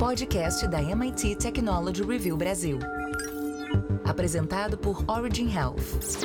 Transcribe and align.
podcast 0.00 0.66
da 0.66 0.80
MIT 0.80 1.36
Technology 1.36 2.02
Review 2.02 2.34
Brasil. 2.34 2.78
Apresentado 4.02 4.78
por 4.78 5.04
Origin 5.06 5.46
Health. 5.54 6.24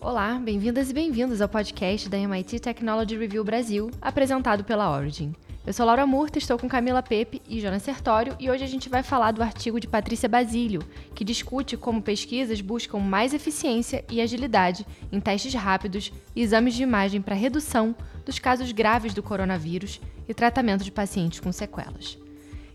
Olá, 0.00 0.38
bem-vindas 0.38 0.90
e 0.90 0.94
bem-vindos 0.94 1.40
ao 1.40 1.48
podcast 1.48 2.08
da 2.08 2.18
MIT 2.18 2.60
Technology 2.60 3.16
Review 3.16 3.42
Brasil, 3.42 3.90
apresentado 4.00 4.62
pela 4.62 4.96
Origin. 4.96 5.34
Eu 5.66 5.72
sou 5.72 5.84
Laura 5.84 6.06
Murta, 6.06 6.38
estou 6.38 6.58
com 6.58 6.66
Camila 6.66 7.02
Pepe 7.02 7.42
e 7.46 7.60
Jonas 7.60 7.82
Sertório 7.82 8.34
e 8.38 8.50
hoje 8.50 8.64
a 8.64 8.66
gente 8.66 8.88
vai 8.88 9.02
falar 9.02 9.32
do 9.32 9.42
artigo 9.42 9.78
de 9.78 9.86
Patrícia 9.86 10.28
Basílio, 10.28 10.82
que 11.14 11.24
discute 11.24 11.76
como 11.76 12.00
pesquisas 12.00 12.60
buscam 12.60 12.98
mais 12.98 13.34
eficiência 13.34 14.02
e 14.10 14.20
agilidade 14.20 14.86
em 15.12 15.20
testes 15.20 15.52
rápidos 15.52 16.10
e 16.34 16.40
exames 16.40 16.74
de 16.74 16.82
imagem 16.82 17.20
para 17.20 17.34
redução 17.34 17.94
dos 18.24 18.38
casos 18.38 18.72
graves 18.72 19.12
do 19.12 19.22
coronavírus 19.22 20.00
e 20.26 20.32
tratamento 20.32 20.84
de 20.84 20.92
pacientes 20.92 21.40
com 21.40 21.52
sequelas. 21.52 22.18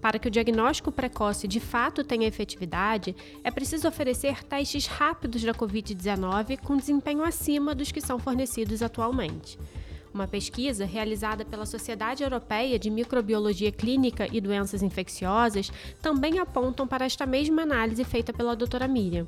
Para 0.01 0.19
que 0.19 0.27
o 0.27 0.31
diagnóstico 0.31 0.91
precoce 0.91 1.47
de 1.47 1.61
fato 1.61 2.03
tenha 2.03 2.27
efetividade, 2.27 3.15
é 3.45 3.51
preciso 3.53 3.87
oferecer 3.87 4.43
testes 4.43 4.89
rápidos 4.89 5.45
da 5.45 5.55
Covid-19 5.55 6.59
com 6.59 6.77
desempenho 6.77 7.23
acima 7.23 7.77
dos 7.77 7.93
que 7.93 8.01
são 8.01 8.19
fornecidos 8.19 8.83
atualmente. 8.83 9.57
Uma 10.13 10.29
pesquisa 10.29 10.85
realizada 10.85 11.43
pela 11.43 11.65
Sociedade 11.65 12.23
Europeia 12.23 12.79
de 12.79 12.91
Microbiologia 12.91 13.73
Clínica 13.73 14.29
e 14.31 14.43
Doenças 14.43 14.83
Infecciosas 14.83 15.73
também 16.03 16.39
apontam 16.39 16.87
para 16.87 17.07
esta 17.07 17.25
mesma 17.25 17.63
análise 17.63 18.05
feita 18.05 18.33
pela 18.33 18.55
doutora 18.55 18.87
Miriam. 18.87 19.27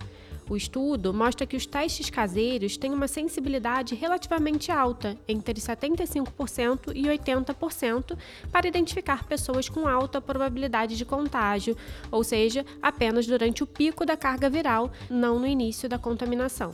O 0.49 0.56
estudo 0.56 1.15
mostra 1.15 1.47
que 1.47 1.56
os 1.56 1.65
testes 1.65 2.11
caseiros 2.11 2.77
têm 2.77 2.93
uma 2.93 3.09
sensibilidade 3.09 3.94
relativamente 3.94 4.71
alta, 4.71 5.17
entre 5.27 5.59
75% 5.59 6.93
e 6.94 7.05
80%, 7.05 8.19
para 8.53 8.69
identificar 8.69 9.25
pessoas 9.25 9.71
com 9.71 9.89
alta 9.89 10.21
probabilidade 10.21 10.99
de 10.99 11.05
contágio, 11.06 11.75
ou 12.11 12.23
seja, 12.23 12.65
apenas 12.83 13.27
durante 13.27 13.62
o 13.62 13.67
pico 13.67 14.05
da 14.05 14.19
carga 14.19 14.50
viral, 14.50 14.93
não 15.09 15.39
no 15.39 15.47
início 15.47 15.89
da 15.89 15.99
contaminação. 15.99 16.73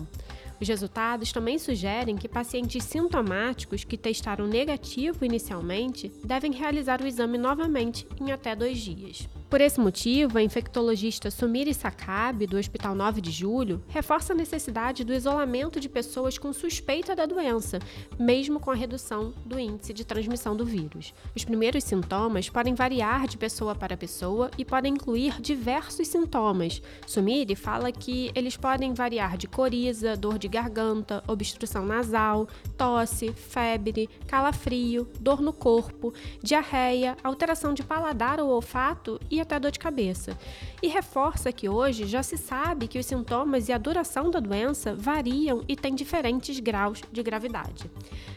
Os 0.60 0.68
resultados 0.68 1.32
também 1.32 1.58
sugerem 1.58 2.16
que 2.16 2.28
pacientes 2.28 2.84
sintomáticos 2.84 3.82
que 3.82 3.96
testaram 3.96 4.46
negativo 4.46 5.24
inicialmente 5.24 6.12
devem 6.22 6.52
realizar 6.52 7.00
o 7.00 7.06
exame 7.06 7.38
novamente 7.38 8.06
em 8.20 8.30
até 8.30 8.54
dois 8.54 8.78
dias. 8.78 9.26
Por 9.50 9.60
esse 9.60 9.80
motivo, 9.80 10.38
a 10.38 10.42
infectologista 10.42 11.28
Sumiri 11.28 11.74
Sakabe, 11.74 12.46
do 12.46 12.56
Hospital 12.56 12.94
9 12.94 13.20
de 13.20 13.32
Julho, 13.32 13.82
reforça 13.88 14.32
a 14.32 14.36
necessidade 14.36 15.02
do 15.02 15.12
isolamento 15.12 15.80
de 15.80 15.88
pessoas 15.88 16.38
com 16.38 16.52
suspeita 16.52 17.16
da 17.16 17.26
doença, 17.26 17.80
mesmo 18.16 18.60
com 18.60 18.70
a 18.70 18.76
redução 18.76 19.34
do 19.44 19.58
índice 19.58 19.92
de 19.92 20.04
transmissão 20.04 20.54
do 20.54 20.64
vírus. 20.64 21.12
Os 21.34 21.44
primeiros 21.44 21.82
sintomas 21.82 22.48
podem 22.48 22.74
variar 22.74 23.26
de 23.26 23.36
pessoa 23.36 23.74
para 23.74 23.96
pessoa 23.96 24.52
e 24.56 24.64
podem 24.64 24.94
incluir 24.94 25.40
diversos 25.40 26.06
sintomas. 26.06 26.80
Sumiri 27.04 27.56
fala 27.56 27.90
que 27.90 28.30
eles 28.36 28.56
podem 28.56 28.94
variar 28.94 29.36
de 29.36 29.48
coriza, 29.48 30.16
dor 30.16 30.38
de 30.38 30.46
garganta, 30.46 31.24
obstrução 31.26 31.84
nasal, 31.84 32.46
tosse, 32.78 33.32
febre, 33.32 34.08
calafrio, 34.28 35.08
dor 35.18 35.40
no 35.40 35.52
corpo, 35.52 36.14
diarreia, 36.40 37.16
alteração 37.24 37.74
de 37.74 37.82
paladar 37.82 38.38
ou 38.38 38.50
olfato 38.50 39.20
e 39.28 39.39
até 39.40 39.58
dor 39.58 39.70
de 39.70 39.78
cabeça. 39.78 40.36
E 40.82 40.88
reforça 40.88 41.52
que 41.52 41.68
hoje 41.68 42.06
já 42.06 42.22
se 42.22 42.36
sabe 42.36 42.88
que 42.88 42.98
os 42.98 43.06
sintomas 43.06 43.68
e 43.68 43.72
a 43.72 43.78
duração 43.78 44.30
da 44.30 44.40
doença 44.40 44.94
variam 44.94 45.64
e 45.68 45.76
têm 45.76 45.94
diferentes 45.94 46.58
graus 46.60 47.02
de 47.10 47.22
gravidade. 47.22 47.90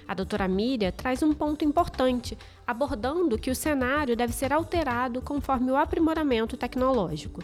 A 0.08 0.14
doutora 0.14 0.48
Miriam 0.48 0.92
traz 0.92 1.24
um 1.24 1.34
ponto 1.34 1.64
importante, 1.64 2.38
abordando 2.66 3.38
que 3.38 3.52
o 3.52 3.56
cenário 3.56 4.16
deve 4.16 4.34
ser 4.34 4.52
alterado 4.52 5.22
conforme 5.22 5.72
o 5.72 5.78
aprimoramento 5.78 6.58
tecnológico. 6.58 7.44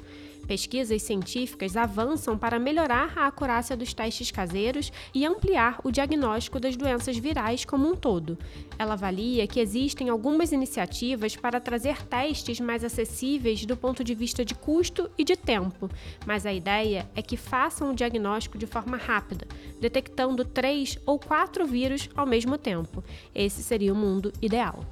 Pesquisas 0.49 1.03
científicas 1.03 1.77
avançam 1.77 2.35
para 2.35 2.57
melhorar 2.57 3.13
a 3.15 3.27
acurácia 3.27 3.77
dos 3.77 3.93
testes 3.93 4.31
caseiros 4.31 4.91
e 5.13 5.23
ampliar 5.23 5.79
o 5.83 5.91
diagnóstico 5.91 6.59
das 6.59 6.75
doenças 6.75 7.15
virais 7.19 7.65
como 7.65 7.87
um 7.87 7.95
todo. 7.95 8.35
Ela 8.79 8.93
avalia 8.93 9.45
que 9.45 9.59
existem 9.59 10.09
algumas 10.09 10.51
iniciativas 10.51 11.35
para 11.35 11.61
trazer 11.61 12.01
testes 12.01 12.59
mais 12.59 12.83
acessíveis 12.83 13.63
do 13.63 13.77
ponto 13.77 14.03
de 14.03 14.15
vista 14.15 14.43
de 14.43 14.55
custo 14.55 15.11
e 15.19 15.23
de 15.23 15.35
tempo, 15.35 15.87
mas 16.25 16.47
a 16.47 16.51
ideia 16.51 17.07
é 17.15 17.21
que 17.21 17.37
façam 17.37 17.91
o 17.91 17.95
diagnóstico 17.95 18.57
de 18.57 18.65
forma 18.65 18.97
rápida, 18.97 19.47
detectando 19.79 20.43
três 20.43 20.97
ou 21.05 21.19
quatro 21.19 21.63
vírus 21.67 22.09
ao 22.15 22.25
mesmo 22.25 22.57
tempo. 22.59 23.03
Esse 23.33 23.63
seria 23.63 23.91
o 23.91 23.95
mundo 23.95 24.31
ideal. 24.41 24.85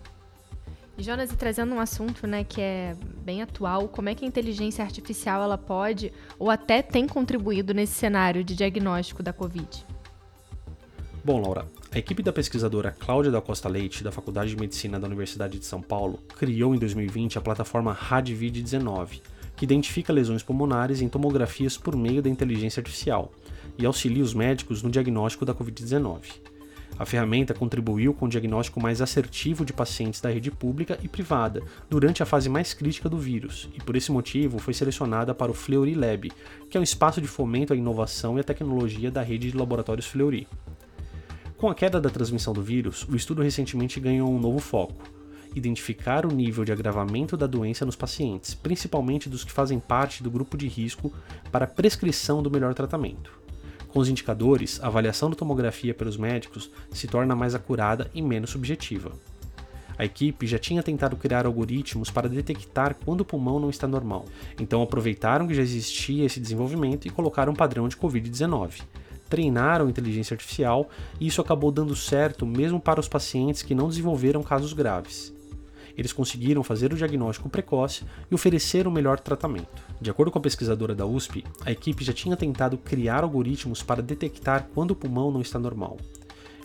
Jonas, 0.97 1.31
e 1.31 1.38
trazendo 1.38 1.75
um 1.75 1.79
assunto 1.79 2.25
né, 2.25 2.44
que 2.44 2.59
é 2.59 2.95
bem 3.23 3.44
atual, 3.44 3.88
como 3.88 4.09
é 4.09 4.16
que 4.16 4.25
a 4.25 4.28
inteligência 4.28 4.83
artificial 4.83 5.44
ela 5.44 5.57
pode 5.57 6.11
ou 6.39 6.49
até 6.49 6.81
tem 6.81 7.08
contribuído 7.08 7.72
nesse 7.72 7.93
cenário 7.93 8.43
de 8.43 8.55
diagnóstico 8.55 9.22
da 9.22 9.31
Covid? 9.31 9.85
Bom, 11.23 11.40
Laura, 11.40 11.67
a 11.91 11.99
equipe 11.99 12.23
da 12.23 12.34
pesquisadora 12.34 12.96
Cláudia 12.97 13.31
da 13.31 13.41
Costa 13.41 13.70
Leite, 13.70 14.03
da 14.03 14.11
Faculdade 14.11 14.49
de 14.52 14.58
Medicina 14.58 14.99
da 14.99 15.05
Universidade 15.05 15.59
de 15.59 15.66
São 15.66 15.81
Paulo, 15.81 16.20
criou 16.35 16.73
em 16.73 16.79
2020 16.79 17.37
a 17.37 17.41
plataforma 17.41 17.96
RadVid19, 17.96 19.22
que 19.55 19.66
identifica 19.66 20.11
lesões 20.11 20.41
pulmonares 20.41 21.02
em 21.02 21.09
tomografias 21.09 21.78
por 21.78 21.96
meio 21.96 22.23
da 22.23 22.29
inteligência 22.29 22.79
artificial 22.79 23.31
e 23.78 23.85
auxilia 23.85 24.23
os 24.23 24.34
médicos 24.34 24.81
no 24.81 24.90
diagnóstico 24.90 25.46
da 25.46 25.53
Covid-19. 25.53 26.57
A 26.99 27.05
ferramenta 27.05 27.53
contribuiu 27.53 28.11
com 28.14 28.26
o 28.26 28.29
diagnóstico 28.29 28.82
mais 28.82 29.02
assertivo 29.02 29.64
de 29.64 29.72
pacientes 29.72 30.20
da 30.20 30.32
rede 30.32 30.49
pública 30.49 30.97
e 31.03 31.08
privada 31.08 31.61
durante 31.88 32.23
a 32.23 32.26
fase 32.26 32.49
mais 32.49 32.73
crítica 32.73 33.08
do 33.08 33.20
vírus, 33.20 33.70
e 33.76 33.79
por 33.79 33.96
esse 33.96 34.11
motivo 34.11 34.58
foi 34.58 34.73
selecionada 34.73 35.34
para 35.35 35.52
o 35.52 35.53
Fleury 35.53 35.94
Lab, 35.94 36.32
que 36.70 36.76
é 36.76 36.79
um 36.79 36.84
espaço 36.84 37.22
de 37.22 37.28
fomento 37.28 37.72
à 37.72 37.76
inovação 37.76 38.38
e 38.38 38.41
à 38.41 38.44
tecnologia 38.44 39.11
da 39.11 39.22
rede 39.22 39.52
de 39.52 39.58
laboratórios 39.58 40.08
Fleury. 40.08 40.47
Com 41.55 41.70
a 41.70 41.76
queda 41.76 42.02
da 42.02 42.09
transmissão 42.09 42.53
do 42.53 42.64
vírus, 42.64 43.08
o 43.08 43.16
estudo 43.16 43.44
recentemente 43.44 43.99
ganhou 43.99 44.32
um 44.32 44.40
novo 44.40 44.59
foco. 44.59 45.17
identificar 45.55 46.26
o 46.26 46.32
nível 46.32 46.64
de 46.64 46.72
agravamento 46.72 47.35
da 47.35 47.47
doença 47.47 47.85
nos 47.85 47.96
pacientes, 47.96 48.53
principalmente 48.53 49.29
dos 49.29 49.44
que 49.44 49.52
fazem 49.52 49.79
parte 49.79 50.22
do 50.22 50.29
grupo 50.29 50.58
de 50.58 50.67
risco, 50.67 51.11
para 51.52 51.67
prescrição 51.67 52.44
do 52.44 52.52
melhor 52.52 52.73
tratamento. 52.73 53.47
Com 53.97 54.02
os 54.02 54.09
indicadores, 54.09 54.79
a 54.84 54.85
avaliação 54.85 55.28
da 55.28 55.35
tomografia 55.35 55.91
pelos 55.91 56.17
médicos 56.17 56.70
se 56.91 57.08
torna 57.08 57.35
mais 57.35 57.55
acurada 57.55 58.11
e 58.14 58.22
menos 58.22 58.52
subjetiva. 58.52 59.11
A 59.97 60.05
equipe 60.05 60.46
já 60.46 60.59
tinha 60.59 60.84
tentado 60.84 61.16
criar 61.16 61.47
algoritmos 61.47 62.11
para 62.11 62.29
detectar 62.29 62.96
quando 63.03 63.22
o 63.22 63.26
pulmão 63.26 63.59
não 63.59 63.72
está 63.72 63.88
normal, 63.88 64.26
então 64.59 64.84
aproveitaram 64.84 65.47
que 65.47 65.55
já 65.55 65.64
existia 65.64 66.26
esse 66.26 66.40
desenvolvimento 66.40 67.08
e 67.08 67.09
colocaram 67.09 67.53
um 67.53 67.55
padrão 67.55 67.88
de 67.88 67.97
Covid-19. 67.97 68.84
Treinaram 69.28 69.90
inteligência 69.90 70.35
artificial 70.35 70.88
e 71.20 71.26
isso 71.26 71.41
acabou 71.41 71.72
dando 71.72 71.96
certo 71.96 72.46
mesmo 72.46 72.79
para 72.79 72.99
os 72.99 73.08
pacientes 73.08 73.64
que 73.64 73.73
não 73.73 73.90
desenvolveram 73.90 74.44
casos 74.44 74.73
graves 74.73 75.35
eles 75.97 76.14
conseguiram 76.14 76.64
fazer 76.64 76.94
o 76.94 76.96
diagnóstico 76.96 77.49
precoce 77.49 78.05
e 78.29 78.35
oferecer 78.35 78.88
um 78.88 78.91
melhor 78.91 79.20
tratamento. 79.20 79.82
De 79.99 80.11
acordo 80.11 80.32
com 80.32 80.38
a 80.38 80.41
pesquisadora 80.41 80.94
da 80.94 81.05
USP, 81.05 81.44
a 81.66 81.72
equipe 81.72 82.03
já 82.03 82.14
tinha 82.14 82.38
tentado 82.38 82.78
criar 82.78 83.23
algoritmos 83.23 83.82
para 83.82 84.02
detectar 84.02 84.70
quando 84.73 84.91
o 84.91 84.96
pulmão 84.96 85.32
não 85.32 85.41
está 85.41 85.58
normal. 85.58 85.97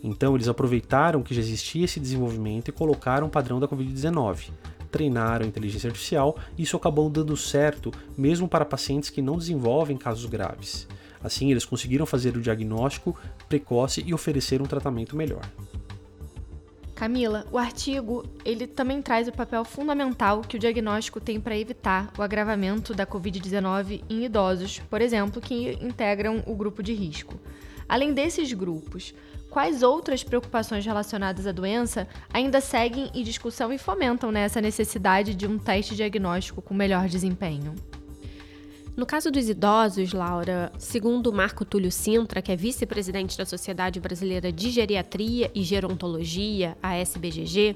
Então, 0.05 0.35
eles 0.35 0.49
aproveitaram 0.49 1.23
que 1.23 1.35
já 1.35 1.41
existia 1.41 1.85
esse 1.85 2.01
desenvolvimento 2.01 2.69
e 2.69 2.73
colocaram 2.73 3.29
o 3.29 3.31
padrão 3.31 3.59
da 3.59 3.69
Covid-19. 3.69 4.51
Treinaram 4.91 5.47
a 5.47 5.49
inteligência 5.49 5.89
artificial 5.89 6.37
e 6.59 6.65
isso 6.65 6.77
acabou 6.77 7.09
dando 7.09 7.37
certo 7.37 7.91
mesmo 8.19 8.47
para 8.47 8.65
pacientes 8.65 9.09
que 9.09 9.23
não 9.23 9.39
desenvolvem 9.39 9.97
casos 9.97 10.27
graves. 10.27 10.87
Assim, 11.23 11.51
eles 11.51 11.65
conseguiram 11.65 12.05
fazer 12.05 12.37
o 12.37 12.41
diagnóstico 12.41 13.17
precoce 13.49 14.03
e 14.05 14.13
oferecer 14.13 14.61
um 14.61 14.67
tratamento 14.67 15.17
melhor. 15.17 15.49
Camila, 17.03 17.45
o 17.51 17.59
artigo 17.59 18.25
ele 18.45 18.65
também 18.65 19.03
traz 19.03 19.27
o 19.27 19.33
papel 19.33 19.65
fundamental 19.65 20.41
que 20.41 20.55
o 20.55 20.59
diagnóstico 20.59 21.21
tem 21.21 21.41
para 21.41 21.59
evitar 21.59 22.13
o 22.17 22.23
agravamento 22.23 22.95
da 22.95 23.05
Covid-19 23.05 24.05
em 24.09 24.25
idosos, 24.25 24.79
por 24.89 25.03
exemplo, 25.03 25.43
que 25.43 25.73
integram 25.85 26.45
o 26.47 26.55
grupo 26.55 26.81
de 26.81 26.95
risco. 26.95 27.41
Além 27.89 28.13
desses 28.13 28.53
grupos, 28.53 29.13
quais 29.51 29.83
outras 29.83 30.23
preocupações 30.23 30.87
relacionadas 30.87 31.45
à 31.45 31.51
doença 31.51 32.07
ainda 32.33 32.61
seguem 32.61 33.11
em 33.13 33.25
discussão 33.25 33.73
e 33.73 33.79
fomentam 33.79 34.31
nessa 34.31 34.61
necessidade 34.61 35.35
de 35.35 35.45
um 35.45 35.59
teste 35.59 35.97
diagnóstico 35.97 36.63
com 36.63 36.73
melhor 36.73 37.09
desempenho? 37.09 37.75
No 38.95 39.07
caso 39.07 39.31
dos 39.31 39.49
idosos, 39.49 40.13
Laura, 40.13 40.71
segundo 40.77 41.33
Marco 41.33 41.65
Túlio 41.65 41.91
Sintra, 41.91 42.43
que 42.43 42.53
é 42.53 42.57
vice-presidente 42.57 43.39
da 43.39 43.47
Sociedade 43.47 43.99
Brasileira 43.99 44.53
de 44.53 44.71
Geriatria 44.71 45.51
e 45.55 45.63
Gerontologia, 45.63 46.77
a 46.83 46.95
SBGG, 46.97 47.75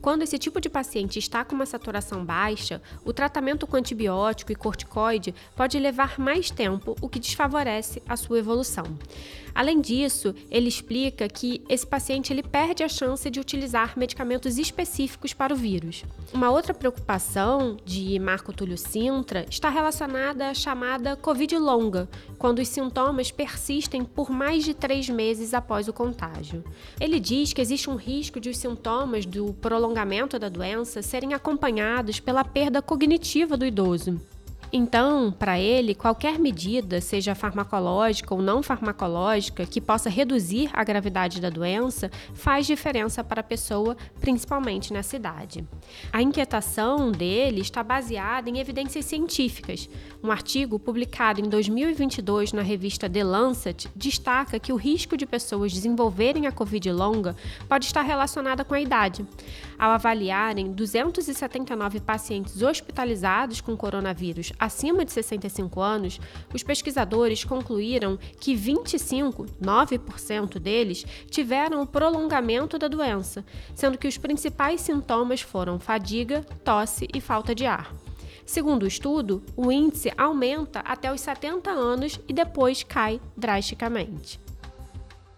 quando 0.00 0.22
esse 0.22 0.38
tipo 0.38 0.60
de 0.60 0.68
paciente 0.68 1.18
está 1.18 1.44
com 1.44 1.56
uma 1.56 1.66
saturação 1.66 2.24
baixa, 2.24 2.80
o 3.04 3.12
tratamento 3.12 3.66
com 3.66 3.76
antibiótico 3.76 4.52
e 4.52 4.54
corticoide 4.54 5.34
pode 5.56 5.76
levar 5.80 6.16
mais 6.20 6.48
tempo, 6.48 6.94
o 7.00 7.08
que 7.08 7.18
desfavorece 7.18 8.00
a 8.08 8.16
sua 8.16 8.38
evolução. 8.38 8.84
Além 9.54 9.80
disso, 9.80 10.34
ele 10.50 10.68
explica 10.68 11.28
que 11.28 11.62
esse 11.68 11.86
paciente 11.86 12.32
ele 12.32 12.42
perde 12.42 12.82
a 12.82 12.88
chance 12.88 13.28
de 13.28 13.38
utilizar 13.38 13.98
medicamentos 13.98 14.56
específicos 14.58 15.34
para 15.34 15.52
o 15.52 15.56
vírus. 15.56 16.04
Uma 16.32 16.50
outra 16.50 16.72
preocupação 16.72 17.76
de 17.84 18.18
Marco 18.18 18.52
Túlio 18.52 18.78
Sintra 18.78 19.44
está 19.50 19.68
relacionada 19.68 20.51
chamada 20.54 21.16
Covid 21.16 21.56
longa, 21.58 22.08
quando 22.38 22.58
os 22.60 22.68
sintomas 22.68 23.30
persistem 23.30 24.04
por 24.04 24.30
mais 24.30 24.64
de 24.64 24.74
três 24.74 25.08
meses 25.08 25.54
após 25.54 25.88
o 25.88 25.92
contágio. 25.92 26.64
Ele 27.00 27.20
diz 27.20 27.52
que 27.52 27.60
existe 27.60 27.88
um 27.88 27.96
risco 27.96 28.40
de 28.40 28.50
os 28.50 28.58
sintomas 28.58 29.26
do 29.26 29.52
prolongamento 29.54 30.38
da 30.38 30.48
doença 30.48 31.02
serem 31.02 31.34
acompanhados 31.34 32.20
pela 32.20 32.44
perda 32.44 32.82
cognitiva 32.82 33.56
do 33.56 33.66
idoso. 33.66 34.20
Então, 34.74 35.30
para 35.30 35.60
ele, 35.60 35.94
qualquer 35.94 36.38
medida, 36.38 36.98
seja 36.98 37.34
farmacológica 37.34 38.34
ou 38.34 38.40
não 38.40 38.62
farmacológica, 38.62 39.66
que 39.66 39.82
possa 39.82 40.08
reduzir 40.08 40.70
a 40.72 40.82
gravidade 40.82 41.42
da 41.42 41.50
doença, 41.50 42.10
faz 42.32 42.66
diferença 42.66 43.22
para 43.22 43.42
a 43.42 43.44
pessoa, 43.44 43.94
principalmente 44.18 44.90
nessa 44.90 45.14
idade. 45.14 45.62
A 46.10 46.22
inquietação 46.22 47.12
dele 47.12 47.60
está 47.60 47.82
baseada 47.82 48.48
em 48.48 48.60
evidências 48.60 49.04
científicas. 49.04 49.90
Um 50.24 50.30
artigo 50.30 50.78
publicado 50.78 51.42
em 51.42 51.50
2022 51.50 52.54
na 52.54 52.62
revista 52.62 53.10
The 53.10 53.24
Lancet 53.24 53.90
destaca 53.94 54.58
que 54.58 54.72
o 54.72 54.76
risco 54.76 55.18
de 55.18 55.26
pessoas 55.26 55.70
desenvolverem 55.70 56.46
a 56.46 56.52
Covid 56.52 56.90
longa 56.92 57.36
pode 57.68 57.84
estar 57.84 58.02
relacionada 58.02 58.64
com 58.64 58.72
a 58.72 58.80
idade. 58.80 59.26
Ao 59.82 59.90
avaliarem 59.90 60.70
279 60.70 61.98
pacientes 61.98 62.62
hospitalizados 62.62 63.60
com 63.60 63.76
coronavírus 63.76 64.52
acima 64.56 65.04
de 65.04 65.10
65 65.10 65.80
anos, 65.80 66.20
os 66.54 66.62
pesquisadores 66.62 67.42
concluíram 67.42 68.16
que 68.38 68.54
25, 68.54 69.44
9% 69.60 70.60
deles, 70.60 71.04
tiveram 71.28 71.82
o 71.82 71.86
prolongamento 71.86 72.78
da 72.78 72.86
doença, 72.86 73.44
sendo 73.74 73.98
que 73.98 74.06
os 74.06 74.16
principais 74.16 74.80
sintomas 74.80 75.40
foram 75.40 75.80
fadiga, 75.80 76.44
tosse 76.62 77.08
e 77.12 77.20
falta 77.20 77.52
de 77.52 77.66
ar. 77.66 77.92
Segundo 78.46 78.84
o 78.84 78.86
estudo, 78.86 79.42
o 79.56 79.72
índice 79.72 80.12
aumenta 80.16 80.78
até 80.78 81.12
os 81.12 81.20
70 81.20 81.72
anos 81.72 82.20
e 82.28 82.32
depois 82.32 82.84
cai 82.84 83.20
drasticamente. 83.36 84.38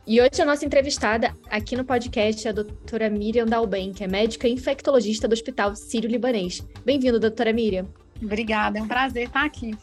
E 0.06 0.20
hoje 0.20 0.42
a 0.42 0.44
nossa 0.44 0.66
entrevistada 0.66 1.34
aqui 1.48 1.74
no 1.74 1.82
podcast 1.82 2.46
é 2.46 2.50
a 2.50 2.52
doutora 2.52 3.08
Miriam 3.08 3.46
Dalben, 3.46 3.90
que 3.90 4.04
é 4.04 4.06
médica 4.06 4.46
infectologista 4.46 5.26
do 5.26 5.32
Hospital 5.32 5.74
Sírio-Libanês. 5.74 6.60
Bem-vinda, 6.84 7.18
doutora 7.18 7.54
Miriam. 7.54 7.86
Obrigada, 8.22 8.78
é 8.78 8.82
um 8.82 8.86
prazer 8.86 9.28
estar 9.28 9.46
aqui. 9.46 9.74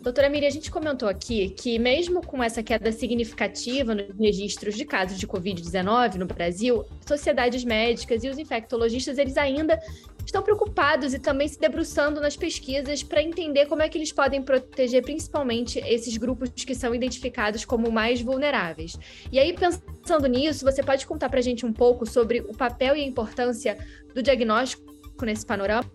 Doutora 0.00 0.30
Miriam, 0.30 0.48
a 0.48 0.50
gente 0.50 0.70
comentou 0.70 1.10
aqui 1.10 1.50
que, 1.50 1.78
mesmo 1.78 2.26
com 2.26 2.42
essa 2.42 2.62
queda 2.62 2.90
significativa 2.90 3.94
nos 3.94 4.18
registros 4.18 4.74
de 4.74 4.86
casos 4.86 5.18
de 5.18 5.26
Covid-19 5.26 6.14
no 6.14 6.24
Brasil, 6.24 6.86
sociedades 7.06 7.64
médicas 7.64 8.24
e 8.24 8.30
os 8.30 8.38
infectologistas 8.38 9.18
eles 9.18 9.36
ainda 9.36 9.78
estão 10.34 10.42
preocupados 10.42 11.14
e 11.14 11.18
também 11.20 11.46
se 11.46 11.58
debruçando 11.60 12.20
nas 12.20 12.36
pesquisas 12.36 13.04
para 13.04 13.22
entender 13.22 13.66
como 13.66 13.82
é 13.82 13.88
que 13.88 13.96
eles 13.96 14.10
podem 14.10 14.42
proteger 14.42 15.02
principalmente 15.02 15.78
esses 15.78 16.16
grupos 16.16 16.50
que 16.50 16.74
são 16.74 16.92
identificados 16.92 17.64
como 17.64 17.90
mais 17.92 18.20
vulneráveis. 18.20 18.98
E 19.30 19.38
aí, 19.38 19.54
pensando 19.54 20.26
nisso, 20.26 20.64
você 20.64 20.82
pode 20.82 21.06
contar 21.06 21.28
para 21.28 21.38
a 21.38 21.42
gente 21.42 21.64
um 21.64 21.72
pouco 21.72 22.04
sobre 22.04 22.40
o 22.40 22.52
papel 22.52 22.96
e 22.96 23.02
a 23.02 23.06
importância 23.06 23.78
do 24.12 24.20
diagnóstico 24.20 24.84
nesse 25.22 25.46
panorama? 25.46 25.88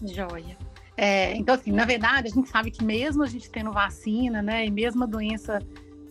Joia. 0.00 0.56
É, 0.96 1.34
então, 1.34 1.56
assim, 1.56 1.72
na 1.72 1.84
verdade, 1.84 2.28
a 2.28 2.30
gente 2.30 2.48
sabe 2.48 2.70
que 2.70 2.84
mesmo 2.84 3.24
a 3.24 3.26
gente 3.26 3.50
tendo 3.50 3.72
vacina, 3.72 4.40
né, 4.40 4.66
e 4.66 4.70
mesmo 4.70 5.02
a 5.02 5.06
doença 5.06 5.60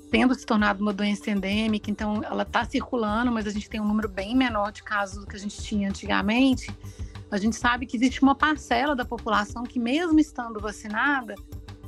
tendo 0.10 0.34
se 0.36 0.46
tornado 0.46 0.82
uma 0.82 0.94
doença 0.94 1.30
endêmica, 1.30 1.92
então 1.92 2.22
ela 2.24 2.44
está 2.44 2.66
circulando, 2.66 3.32
mas 3.32 3.46
a 3.46 3.52
gente 3.52 3.70
tem 3.70 3.80
um 3.80 3.88
número 3.88 4.08
bem 4.08 4.36
menor 4.36 4.72
de 4.72 4.84
casos 4.84 5.20
do 5.20 5.28
que 5.28 5.36
a 5.36 5.40
gente 5.40 5.62
tinha 5.62 5.90
antigamente. 5.90 6.70
A 7.30 7.38
gente 7.38 7.56
sabe 7.56 7.86
que 7.86 7.98
existe 7.98 8.22
uma 8.22 8.36
parcela 8.36 8.96
da 8.96 9.04
população 9.04 9.64
que, 9.64 9.80
mesmo 9.80 10.20
estando 10.20 10.60
vacinada, 10.60 11.36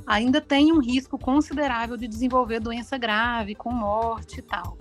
ainda 0.06 0.42
tem 0.42 0.72
um 0.72 0.80
risco 0.80 1.18
considerável 1.18 1.96
de 1.96 2.08
desenvolver 2.08 2.60
doença 2.60 2.98
grave, 2.98 3.56
com 3.56 3.72
morte 3.72 4.40
e 4.40 4.42
tal. 4.42 4.78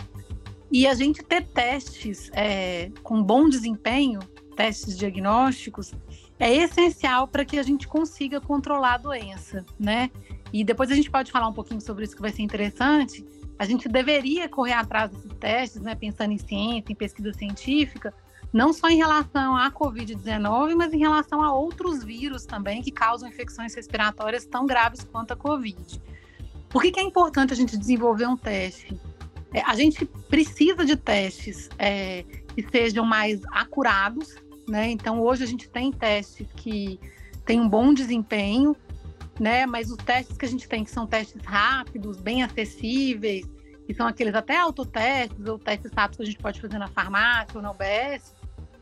E 0.71 0.87
a 0.87 0.95
gente 0.95 1.23
ter 1.23 1.47
testes 1.47 2.31
é, 2.33 2.91
com 3.03 3.23
bom 3.23 3.49
desempenho, 3.49 4.21
testes 4.57 4.97
diagnósticos, 4.97 5.93
é 6.39 6.55
essencial 6.55 7.27
para 7.27 7.45
que 7.45 7.59
a 7.59 7.63
gente 7.63 7.89
consiga 7.89 8.41
controlar 8.41 8.95
a 8.95 8.99
doença, 8.99 9.65
né? 9.79 10.11
E 10.53 10.65
depois 10.65 10.91
a 10.91 10.95
gente 10.95 11.11
pode 11.11 11.33
falar 11.33 11.49
um 11.49 11.53
pouquinho 11.53 11.81
sobre 11.81 12.05
isso 12.05 12.15
que 12.15 12.23
vai 12.23 12.33
ser 12.33 12.43
interessante. 12.43 13.25
A 13.59 13.65
gente 13.65 13.89
deveria 13.89 14.49
correr 14.49 14.75
atrás 14.75 15.11
desses 15.11 15.33
testes, 15.35 15.83
né? 15.83 15.95
Pensando 15.95 16.33
em 16.33 16.39
ciência, 16.39 16.93
em 16.93 16.95
pesquisa 16.95 17.33
científica, 17.33 18.15
não 18.53 18.73
só 18.73 18.89
em 18.89 18.97
relação 18.97 19.57
à 19.57 19.71
Covid-19, 19.71 20.75
mas 20.77 20.93
em 20.93 20.99
relação 20.99 21.43
a 21.43 21.53
outros 21.53 22.03
vírus 22.05 22.47
também 22.47 22.83
que 22.83 22.91
causam 22.91 23.29
infecções 23.29 23.75
respiratórias 23.75 24.47
tão 24.47 24.65
graves 24.65 25.05
quanto 25.05 25.33
a 25.33 25.37
Covid. 25.37 26.01
Por 26.69 26.83
que, 26.83 26.93
que 26.93 27.01
é 27.01 27.03
importante 27.03 27.53
a 27.53 27.57
gente 27.57 27.77
desenvolver 27.77 28.27
um 28.27 28.37
teste? 28.37 28.99
É, 29.53 29.63
a 29.63 29.75
gente 29.75 30.05
precisa 30.05 30.85
de 30.85 30.97
testes 30.97 31.69
é, 31.79 32.23
que 32.55 32.65
sejam 32.71 33.05
mais 33.05 33.41
acurados, 33.51 34.37
né? 34.69 34.91
Então, 34.91 35.21
hoje 35.21 35.45
a 35.45 35.47
gente 35.47 35.69
tem 35.69 35.91
testes 35.91 36.47
que 36.55 37.01
têm 37.45 37.61
um 37.61 37.69
bom 37.69 37.93
desempenho, 37.93 38.77
né? 39.41 39.67
Mas 39.67 39.91
os 39.91 39.97
testes 39.97 40.37
que 40.37 40.45
a 40.45 40.49
gente 40.49 40.69
tem, 40.69 40.85
que 40.85 40.91
são 40.91 41.07
testes 41.07 41.43
rápidos, 41.45 42.21
bem 42.21 42.43
acessíveis, 42.43 43.47
que 43.87 43.95
são 43.95 44.07
aqueles 44.07 44.35
até 44.35 44.59
autotestes 44.59 45.47
ou 45.47 45.59
testes 45.59 45.91
rápidos 45.93 46.17
que 46.19 46.23
a 46.23 46.27
gente 46.27 46.39
pode 46.39 46.61
fazer 46.61 46.79
na 46.79 46.89
farmácia 46.89 47.57
ou 47.57 47.63
na 47.63 47.71
UBS, 47.71 48.35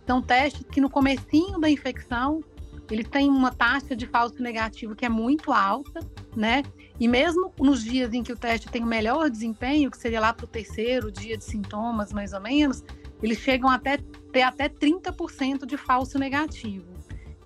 são 0.07 0.21
testes 0.21 0.65
que 0.71 0.81
no 0.81 0.91
comecinho 0.91 1.59
da 1.61 1.71
infecção 1.71 2.43
eles 2.91 3.09
têm 3.09 3.29
uma 3.29 3.53
taxa 3.53 3.97
de 3.97 4.07
falso 4.07 4.41
negativo 4.41 4.95
que 4.95 5.05
é 5.05 5.09
muito 5.09 5.53
alta, 5.53 6.01
né? 6.37 6.63
E 6.99 7.09
mesmo 7.09 7.53
nos 7.59 7.83
dias 7.83 8.13
em 8.15 8.23
que 8.23 8.33
o 8.33 8.37
teste 8.37 8.69
tem 8.69 8.83
o 8.83 8.87
melhor 8.87 9.29
desempenho, 9.29 9.91
que 9.91 9.99
seria 9.99 10.21
lá 10.21 10.33
para 10.33 10.45
o 10.45 10.49
terceiro 10.49 11.11
dia 11.11 11.37
de 11.37 11.45
sintomas, 11.45 12.13
mais 12.13 12.33
ou 12.33 12.41
menos, 12.41 12.85
eles 13.23 13.39
chegam 13.39 13.69
até 13.69 13.99
ter 14.37 14.43
até 14.43 14.69
30% 14.69 15.65
de 15.65 15.79
falso 15.79 16.19
negativo. 16.19 16.85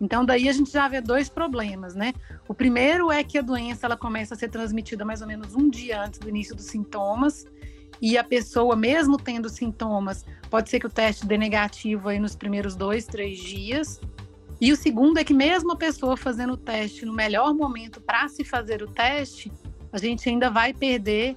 Então, 0.01 0.25
daí 0.25 0.49
a 0.49 0.53
gente 0.53 0.73
já 0.73 0.89
vê 0.89 1.01
dois 1.01 1.29
problemas, 1.29 1.95
né? 1.95 2.13
O 2.49 2.55
primeiro 2.55 3.13
é 3.13 3.23
que 3.23 3.39
a 3.39 3.43
doença 3.43 3.87
ela 3.87 3.97
começa 3.97 4.35
a 4.35 4.37
ser 4.37 4.49
transmitida 4.49 5.05
mais 5.05 5.21
ou 5.21 5.29
menos 5.29 5.55
um 5.55 5.71
dia 5.71 6.03
antes 6.03 6.19
do 6.19 6.29
início 6.29 6.57
dos 6.57 6.65
sintomas, 6.65 7.47
e 8.03 8.19
a 8.19 8.25
pessoa, 8.25 8.75
mesmo 8.75 9.17
tendo 9.17 9.49
sintomas, 9.49 10.27
pode 10.51 10.69
ser 10.69 10.81
que 10.81 10.87
o 10.87 10.91
teste 10.91 11.27
dê 11.27 11.39
negativo 11.39 12.09
aí 12.09 12.19
nos 12.19 12.35
primeiros 12.35 12.75
dois, 12.75 13.07
três 13.07 13.39
dias. 13.39 14.01
E 14.61 14.73
o 14.73 14.77
segundo 14.77 15.19
é 15.19 15.23
que, 15.23 15.35
mesmo 15.35 15.71
a 15.71 15.77
pessoa 15.77 16.17
fazendo 16.17 16.55
o 16.55 16.57
teste 16.57 17.07
no 17.07 17.13
melhor 17.13 17.55
momento 17.55 18.01
para 18.01 18.27
se 18.29 18.43
fazer 18.43 18.83
o 18.83 18.89
teste, 18.89 19.53
a 19.93 19.99
gente 19.99 20.29
ainda 20.29 20.51
vai 20.51 20.75
perder 20.75 21.37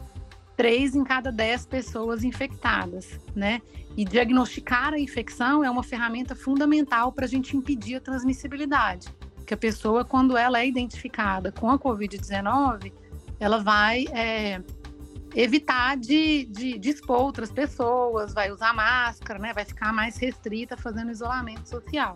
três 0.56 0.96
em 0.96 1.04
cada 1.04 1.32
dez 1.32 1.66
pessoas 1.66 2.24
infectadas, 2.24 3.20
né? 3.36 3.62
E 3.96 4.06
diagnosticar 4.06 4.94
a 4.94 5.00
infecção 5.00 5.64
é 5.64 5.70
uma 5.70 5.84
ferramenta 5.84 6.36
fundamental 6.36 7.12
para 7.12 7.26
a 7.26 7.28
gente 7.28 7.56
impedir 7.56 7.96
a 7.96 8.02
transmissibilidade. 8.02 9.14
Que 9.46 9.54
a 9.54 9.58
pessoa, 9.58 10.06
quando 10.06 10.38
ela 10.38 10.60
é 10.60 10.68
identificada 10.68 11.52
com 11.52 11.70
a 11.70 11.78
Covid-19, 11.78 12.92
ela 13.40 13.62
vai 13.62 14.06
é, 14.12 14.62
evitar 15.36 15.98
de, 15.98 16.46
de, 16.46 16.78
de, 16.78 16.90
expor 16.90 17.20
outras 17.20 17.52
pessoas, 17.52 18.34
vai 18.34 18.52
usar 18.52 18.74
máscara, 18.74 19.40
né? 19.40 19.54
Vai 19.54 19.66
ficar 19.66 19.92
mais 19.92 20.18
restrita 20.18 20.78
fazendo 20.78 21.12
isolamento 21.12 21.68
social. 21.68 22.16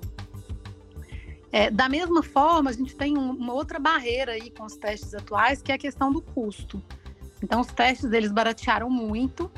É, 1.51 1.72
da 1.72 1.88
mesma 1.88 2.22
forma, 2.22 2.70
a 2.70 2.74
gente 2.74 2.96
tem 2.96 3.17
uma 3.17 3.53
outra 3.53 3.79
barreira 3.79 4.34
aí 4.34 4.50
com 4.51 4.65
os 4.65 4.75
testes 4.75 5.13
atuais, 5.13 5.62
que 5.62 5.72
é 5.72 5.75
a 5.75 5.77
questão 5.77 6.12
do 6.12 6.22
custo. 6.22 6.84
Então, 7.44 7.62
os 7.62 7.67
testes 7.67 8.12
eles 8.12 8.32
baratearam 8.32 8.89
muito, 8.89 9.51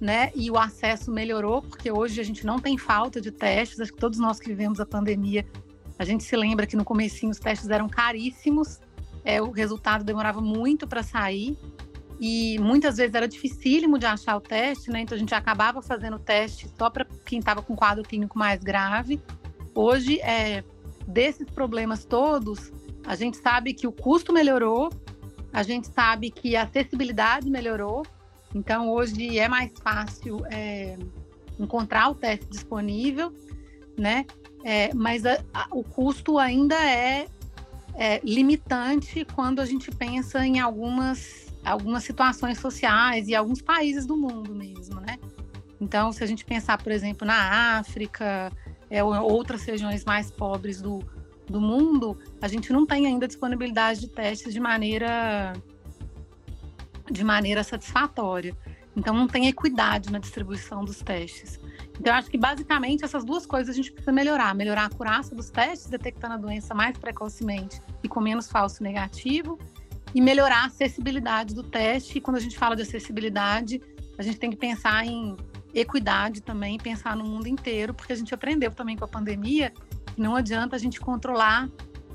né? 0.00 0.30
E 0.34 0.50
o 0.50 0.58
acesso 0.58 1.10
melhorou, 1.10 1.62
porque 1.62 1.90
hoje 1.90 2.20
a 2.20 2.24
gente 2.24 2.46
não 2.46 2.58
tem 2.58 2.76
falta 2.78 3.20
de 3.20 3.30
testes. 3.30 3.80
Acho 3.80 3.92
que 3.92 3.98
todos 3.98 4.18
nós 4.18 4.38
que 4.38 4.48
vivemos 4.48 4.80
a 4.80 4.86
pandemia, 4.86 5.46
a 5.98 6.04
gente 6.04 6.24
se 6.24 6.36
lembra 6.36 6.66
que 6.66 6.76
no 6.76 6.84
comecinho 6.84 7.32
os 7.32 7.38
testes 7.38 7.70
eram 7.70 7.88
caríssimos, 7.88 8.80
é, 9.24 9.40
o 9.42 9.50
resultado 9.50 10.04
demorava 10.04 10.40
muito 10.40 10.86
para 10.86 11.02
sair 11.02 11.58
e 12.20 12.58
muitas 12.60 12.96
vezes 12.96 13.14
era 13.14 13.28
dificílimo 13.28 13.98
de 13.98 14.06
achar 14.06 14.36
o 14.36 14.40
teste, 14.40 14.90
né? 14.90 15.00
Então 15.00 15.16
a 15.16 15.18
gente 15.18 15.34
acabava 15.34 15.82
fazendo 15.82 16.16
o 16.16 16.18
teste 16.18 16.70
só 16.78 16.88
para 16.88 17.06
quem 17.24 17.38
estava 17.38 17.62
com 17.62 17.76
quadro 17.76 18.02
clínico 18.04 18.38
mais 18.38 18.62
grave. 18.62 19.20
Hoje, 19.74 20.20
é, 20.20 20.64
desses 21.06 21.48
problemas 21.50 22.04
todos, 22.04 22.72
a 23.06 23.14
gente 23.14 23.36
sabe 23.36 23.74
que 23.74 23.86
o 23.86 23.92
custo 23.92 24.32
melhorou, 24.32 24.90
a 25.56 25.62
gente 25.62 25.86
sabe 25.86 26.30
que 26.30 26.54
a 26.54 26.64
acessibilidade 26.64 27.48
melhorou, 27.48 28.04
então 28.54 28.90
hoje 28.90 29.38
é 29.38 29.48
mais 29.48 29.72
fácil 29.82 30.44
é, 30.50 30.98
encontrar 31.58 32.10
o 32.10 32.14
teste 32.14 32.44
disponível, 32.50 33.34
né? 33.96 34.26
É, 34.62 34.92
mas 34.92 35.24
a, 35.24 35.42
a, 35.54 35.66
o 35.70 35.82
custo 35.82 36.38
ainda 36.38 36.74
é, 36.74 37.26
é, 37.94 38.20
limitante 38.22 39.24
quando 39.34 39.60
a 39.60 39.64
gente 39.64 39.90
pensa 39.90 40.46
em 40.46 40.60
algumas, 40.60 41.46
algumas 41.64 42.04
situações 42.04 42.58
sociais 42.58 43.26
e 43.26 43.34
alguns 43.34 43.62
países 43.62 44.04
do 44.04 44.14
mundo 44.14 44.54
mesmo, 44.54 45.00
né? 45.00 45.18
Então, 45.80 46.12
se 46.12 46.22
a 46.22 46.26
gente 46.26 46.44
pensar, 46.44 46.76
por 46.76 46.92
exemplo, 46.92 47.26
na 47.26 47.78
África, 47.78 48.52
é, 48.90 49.02
outras 49.02 49.64
regiões 49.64 50.04
mais 50.04 50.30
pobres 50.30 50.82
do, 50.82 51.02
do 51.48 51.60
mundo, 51.60 52.18
a 52.40 52.48
gente 52.48 52.72
não 52.72 52.84
tem 52.84 53.06
ainda 53.06 53.26
disponibilidade 53.26 54.00
de 54.00 54.08
testes 54.08 54.52
de 54.52 54.60
maneira 54.60 55.52
de 57.10 57.22
maneira 57.24 57.62
satisfatória. 57.62 58.56
Então 58.96 59.14
não 59.14 59.28
tem 59.28 59.46
equidade 59.46 60.10
na 60.10 60.18
distribuição 60.18 60.84
dos 60.84 61.02
testes. 61.02 61.60
Então 62.00 62.12
eu 62.12 62.18
acho 62.18 62.30
que 62.30 62.38
basicamente 62.38 63.04
essas 63.04 63.24
duas 63.24 63.44
coisas 63.46 63.74
a 63.74 63.76
gente 63.76 63.92
precisa 63.92 64.10
melhorar, 64.10 64.54
melhorar 64.54 64.82
a 64.82 64.86
acurácia 64.86 65.36
dos 65.36 65.50
testes, 65.50 65.88
detectando 65.88 66.34
a 66.34 66.36
doença 66.38 66.74
mais 66.74 66.96
precocemente 66.96 67.80
e 68.02 68.08
com 68.08 68.20
menos 68.20 68.48
falso 68.48 68.82
negativo, 68.82 69.58
e 70.14 70.20
melhorar 70.20 70.62
a 70.62 70.66
acessibilidade 70.66 71.54
do 71.54 71.62
teste. 71.62 72.18
E 72.18 72.20
quando 72.20 72.38
a 72.38 72.40
gente 72.40 72.56
fala 72.56 72.74
de 72.74 72.82
acessibilidade, 72.82 73.80
a 74.16 74.22
gente 74.22 74.38
tem 74.38 74.50
que 74.50 74.56
pensar 74.56 75.06
em 75.06 75.36
equidade 75.74 76.40
também, 76.40 76.78
pensar 76.78 77.14
no 77.14 77.24
mundo 77.24 77.46
inteiro, 77.46 77.92
porque 77.92 78.14
a 78.14 78.16
gente 78.16 78.32
aprendeu 78.32 78.70
também 78.70 78.96
com 78.96 79.04
a 79.04 79.08
pandemia 79.08 79.72
não 80.16 80.36
adianta 80.36 80.76
a 80.76 80.78
gente 80.78 81.00
controlar 81.00 81.68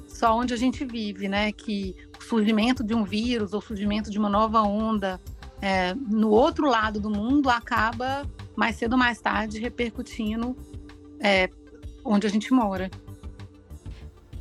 só 0.08 0.38
onde 0.38 0.54
a 0.54 0.58
gente 0.58 0.86
vive, 0.86 1.28
né? 1.28 1.52
Que 1.52 1.96
o 2.20 2.24
surgimento 2.24 2.84
de 2.84 2.94
um 2.94 3.04
vírus 3.04 3.54
ou 3.54 3.62
surgimento 3.62 4.10
de 4.10 4.20
uma 4.20 4.30
nova 4.30 4.62
onda 4.62 5.20
é, 5.62 5.94
no 5.94 6.30
outro 6.30 6.68
lado 6.68 7.00
do 7.00 7.10
mundo 7.10 7.50
acaba 7.50 8.26
mais 8.56 8.76
cedo 8.76 8.94
ou 8.94 9.00
mais 9.00 9.22
tarde 9.22 9.60
repercutindo 9.60 10.56
é, 11.20 11.50
onde 12.04 12.28
a 12.28 12.30
gente 12.30 12.52
mora. 12.52 12.90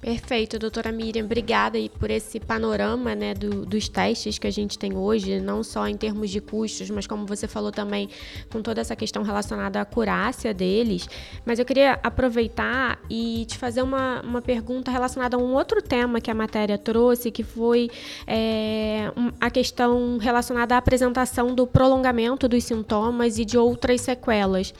Perfeito, 0.00 0.58
doutora 0.58 0.90
Miriam. 0.90 1.26
Obrigada 1.26 1.76
aí 1.76 1.90
por 1.90 2.10
esse 2.10 2.40
panorama 2.40 3.14
né, 3.14 3.34
do, 3.34 3.66
dos 3.66 3.86
testes 3.86 4.38
que 4.38 4.46
a 4.46 4.50
gente 4.50 4.78
tem 4.78 4.96
hoje, 4.96 5.38
não 5.40 5.62
só 5.62 5.86
em 5.86 5.94
termos 5.94 6.30
de 6.30 6.40
custos, 6.40 6.88
mas 6.88 7.06
como 7.06 7.26
você 7.26 7.46
falou 7.46 7.70
também, 7.70 8.08
com 8.50 8.62
toda 8.62 8.80
essa 8.80 8.96
questão 8.96 9.22
relacionada 9.22 9.78
à 9.78 9.82
acurácia 9.82 10.54
deles. 10.54 11.06
Mas 11.44 11.58
eu 11.58 11.66
queria 11.66 12.00
aproveitar 12.02 12.98
e 13.10 13.44
te 13.44 13.58
fazer 13.58 13.82
uma, 13.82 14.22
uma 14.22 14.40
pergunta 14.40 14.90
relacionada 14.90 15.36
a 15.36 15.38
um 15.38 15.52
outro 15.52 15.82
tema 15.82 16.18
que 16.18 16.30
a 16.30 16.34
matéria 16.34 16.78
trouxe, 16.78 17.30
que 17.30 17.42
foi 17.42 17.90
é, 18.26 19.12
a 19.38 19.50
questão 19.50 20.16
relacionada 20.16 20.76
à 20.76 20.78
apresentação 20.78 21.54
do 21.54 21.66
prolongamento 21.66 22.48
dos 22.48 22.64
sintomas 22.64 23.38
e 23.38 23.44
de 23.44 23.58
outras 23.58 24.00
sequelas 24.00 24.72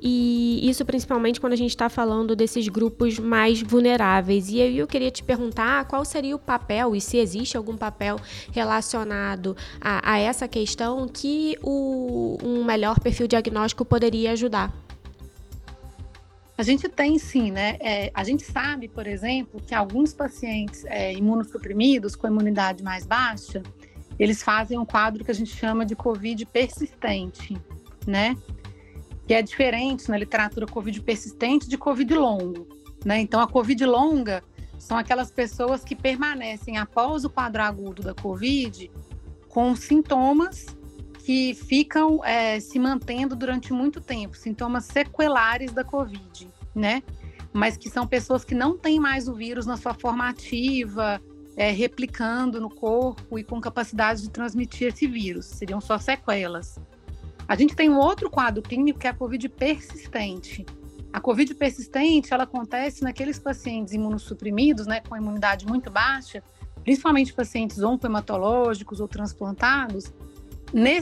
e 0.00 0.68
isso 0.68 0.84
principalmente 0.84 1.40
quando 1.40 1.54
a 1.54 1.56
gente 1.56 1.70
está 1.70 1.88
falando 1.88 2.36
desses 2.36 2.68
grupos 2.68 3.18
mais 3.18 3.62
vulneráveis. 3.62 4.48
E 4.50 4.60
aí 4.60 4.78
eu 4.78 4.86
queria 4.86 5.10
te 5.10 5.22
perguntar 5.22 5.86
qual 5.86 6.04
seria 6.04 6.36
o 6.36 6.38
papel, 6.38 6.94
e 6.94 7.00
se 7.00 7.16
existe 7.16 7.56
algum 7.56 7.76
papel 7.76 8.20
relacionado 8.52 9.56
a, 9.80 10.12
a 10.12 10.18
essa 10.18 10.46
questão 10.46 11.08
que 11.08 11.58
o, 11.62 12.38
um 12.42 12.64
melhor 12.64 13.00
perfil 13.00 13.26
diagnóstico 13.26 13.84
poderia 13.84 14.32
ajudar. 14.32 14.72
A 16.58 16.62
gente 16.62 16.88
tem 16.88 17.18
sim, 17.18 17.50
né? 17.50 17.76
É, 17.80 18.10
a 18.14 18.24
gente 18.24 18.42
sabe, 18.42 18.88
por 18.88 19.06
exemplo, 19.06 19.60
que 19.60 19.74
alguns 19.74 20.14
pacientes 20.14 20.86
é, 20.86 21.12
imunossuprimidos 21.12 22.16
com 22.16 22.26
imunidade 22.26 22.82
mais 22.82 23.04
baixa, 23.04 23.62
eles 24.18 24.42
fazem 24.42 24.78
um 24.78 24.86
quadro 24.86 25.22
que 25.22 25.30
a 25.30 25.34
gente 25.34 25.54
chama 25.54 25.84
de 25.84 25.94
COVID 25.94 26.46
persistente, 26.46 27.60
né? 28.06 28.34
Que 29.26 29.34
é 29.34 29.42
diferente 29.42 30.08
na 30.08 30.16
literatura 30.16 30.66
Covid 30.66 31.00
persistente 31.02 31.68
de 31.68 31.76
Covid 31.76 32.14
longo. 32.14 32.68
Né? 33.04 33.20
Então, 33.20 33.40
a 33.40 33.48
Covid 33.48 33.84
longa 33.84 34.42
são 34.78 34.96
aquelas 34.96 35.30
pessoas 35.30 35.82
que 35.82 35.96
permanecem 35.96 36.78
após 36.78 37.24
o 37.24 37.30
quadro 37.30 37.62
agudo 37.62 38.02
da 38.02 38.14
Covid 38.14 38.90
com 39.48 39.74
sintomas 39.74 40.66
que 41.24 41.54
ficam 41.54 42.24
é, 42.24 42.60
se 42.60 42.78
mantendo 42.78 43.34
durante 43.34 43.72
muito 43.72 44.00
tempo, 44.00 44.36
sintomas 44.36 44.84
sequelares 44.84 45.72
da 45.72 45.82
Covid, 45.82 46.48
né? 46.72 47.02
Mas 47.52 47.76
que 47.76 47.90
são 47.90 48.06
pessoas 48.06 48.44
que 48.44 48.54
não 48.54 48.78
têm 48.78 49.00
mais 49.00 49.26
o 49.26 49.34
vírus 49.34 49.66
na 49.66 49.76
sua 49.76 49.92
forma 49.92 50.28
ativa, 50.28 51.20
é, 51.56 51.72
replicando 51.72 52.60
no 52.60 52.70
corpo 52.70 53.38
e 53.38 53.42
com 53.42 53.60
capacidade 53.60 54.22
de 54.22 54.30
transmitir 54.30 54.88
esse 54.88 55.06
vírus. 55.08 55.46
Seriam 55.46 55.80
só 55.80 55.98
sequelas. 55.98 56.78
A 57.48 57.54
gente 57.54 57.76
tem 57.76 57.88
um 57.88 57.98
outro 57.98 58.28
quadro 58.28 58.62
clínico 58.62 58.98
que 58.98 59.06
é 59.06 59.10
a 59.10 59.14
COVID 59.14 59.48
persistente. 59.50 60.66
A 61.12 61.20
COVID 61.20 61.54
persistente, 61.54 62.32
ela 62.32 62.42
acontece 62.42 63.02
naqueles 63.02 63.38
pacientes 63.38 63.94
imunossuprimidos, 63.94 64.86
né, 64.86 65.00
com 65.00 65.16
imunidade 65.16 65.66
muito 65.66 65.90
baixa, 65.90 66.42
principalmente 66.82 67.32
pacientes 67.32 67.82
oncohematológicos 67.82 69.00
ou 69.00 69.08
transplantados. 69.08 70.12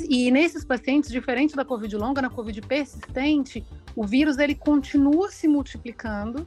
E 0.08 0.30
nesses 0.30 0.64
pacientes, 0.64 1.10
diferente 1.10 1.56
da 1.56 1.64
COVID 1.64 1.96
longa, 1.96 2.22
na 2.22 2.30
COVID 2.30 2.60
persistente, 2.62 3.64
o 3.96 4.04
vírus 4.04 4.38
ele 4.38 4.54
continua 4.54 5.30
se 5.30 5.48
multiplicando 5.48 6.46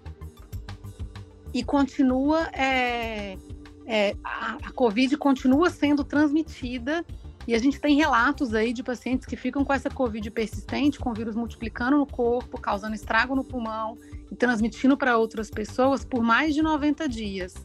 e 1.54 1.63
continua 1.63 2.48
é, 2.54 3.38
é, 3.86 4.16
a, 4.24 4.58
a 4.63 4.72
COVID 4.72 5.18
continua 5.18 5.70
sendo 5.70 6.04
transmitida 6.04 7.04
e 7.48 7.56
a 7.56 7.60
gente 7.60 7.80
tem 7.80 7.96
relatos 7.96 8.54
aí 8.54 8.74
de 8.74 8.84
pacientes 8.84 9.25
que 9.25 9.38
ficam 9.38 9.63
com 9.63 9.72
essa 9.72 9.89
Covid 9.89 10.30
persistente, 10.32 11.00
com 11.00 11.12
o 11.12 11.13
vírus 11.13 11.34
multiplicando 11.34 11.98
no 11.98 12.06
corpo, 12.06 12.60
causando 12.60 12.94
estrago 12.94 13.36
no 13.36 13.44
pulmão 13.44 13.98
e 14.30 14.36
transmitindo 14.36 14.98
para 14.98 15.18
outras 15.18 15.50
pessoas 15.50 16.04
por 16.04 16.22
mais 16.22 16.54
de 16.54 16.62
90 16.62 17.08
dias, 17.08 17.56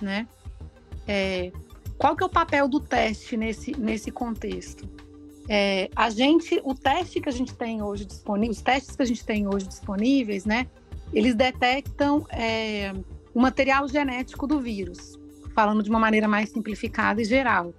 né? 0.00 0.26
É, 1.06 1.52
qual 1.98 2.16
que 2.16 2.22
é 2.22 2.26
o 2.26 2.30
papel 2.30 2.66
do 2.66 2.80
teste 2.80 3.36
nesse, 3.36 3.72
nesse 3.78 4.10
contexto? 4.10 4.88
É, 5.46 5.90
a 5.94 6.08
gente, 6.08 6.58
o 6.64 6.74
teste 6.74 7.20
que 7.20 7.28
a 7.28 7.32
gente 7.32 7.54
tem 7.54 7.82
hoje 7.82 8.06
disponível, 8.06 8.52
os 8.52 8.62
testes 8.62 8.96
que 8.96 9.02
a 9.02 9.06
gente 9.06 9.26
tem 9.26 9.46
hoje 9.46 9.66
disponíveis, 9.66 10.46
né? 10.46 10.66
Eles 11.12 11.34
detectam 11.34 12.24
é, 12.30 12.94
o 13.34 13.40
material 13.40 13.86
genético 13.88 14.46
do 14.46 14.58
vírus, 14.58 15.18
falando 15.54 15.82
de 15.82 15.90
uma 15.90 15.98
maneira 15.98 16.26
mais 16.26 16.48
simplificada 16.48 17.20
e 17.20 17.24
geral, 17.24 17.74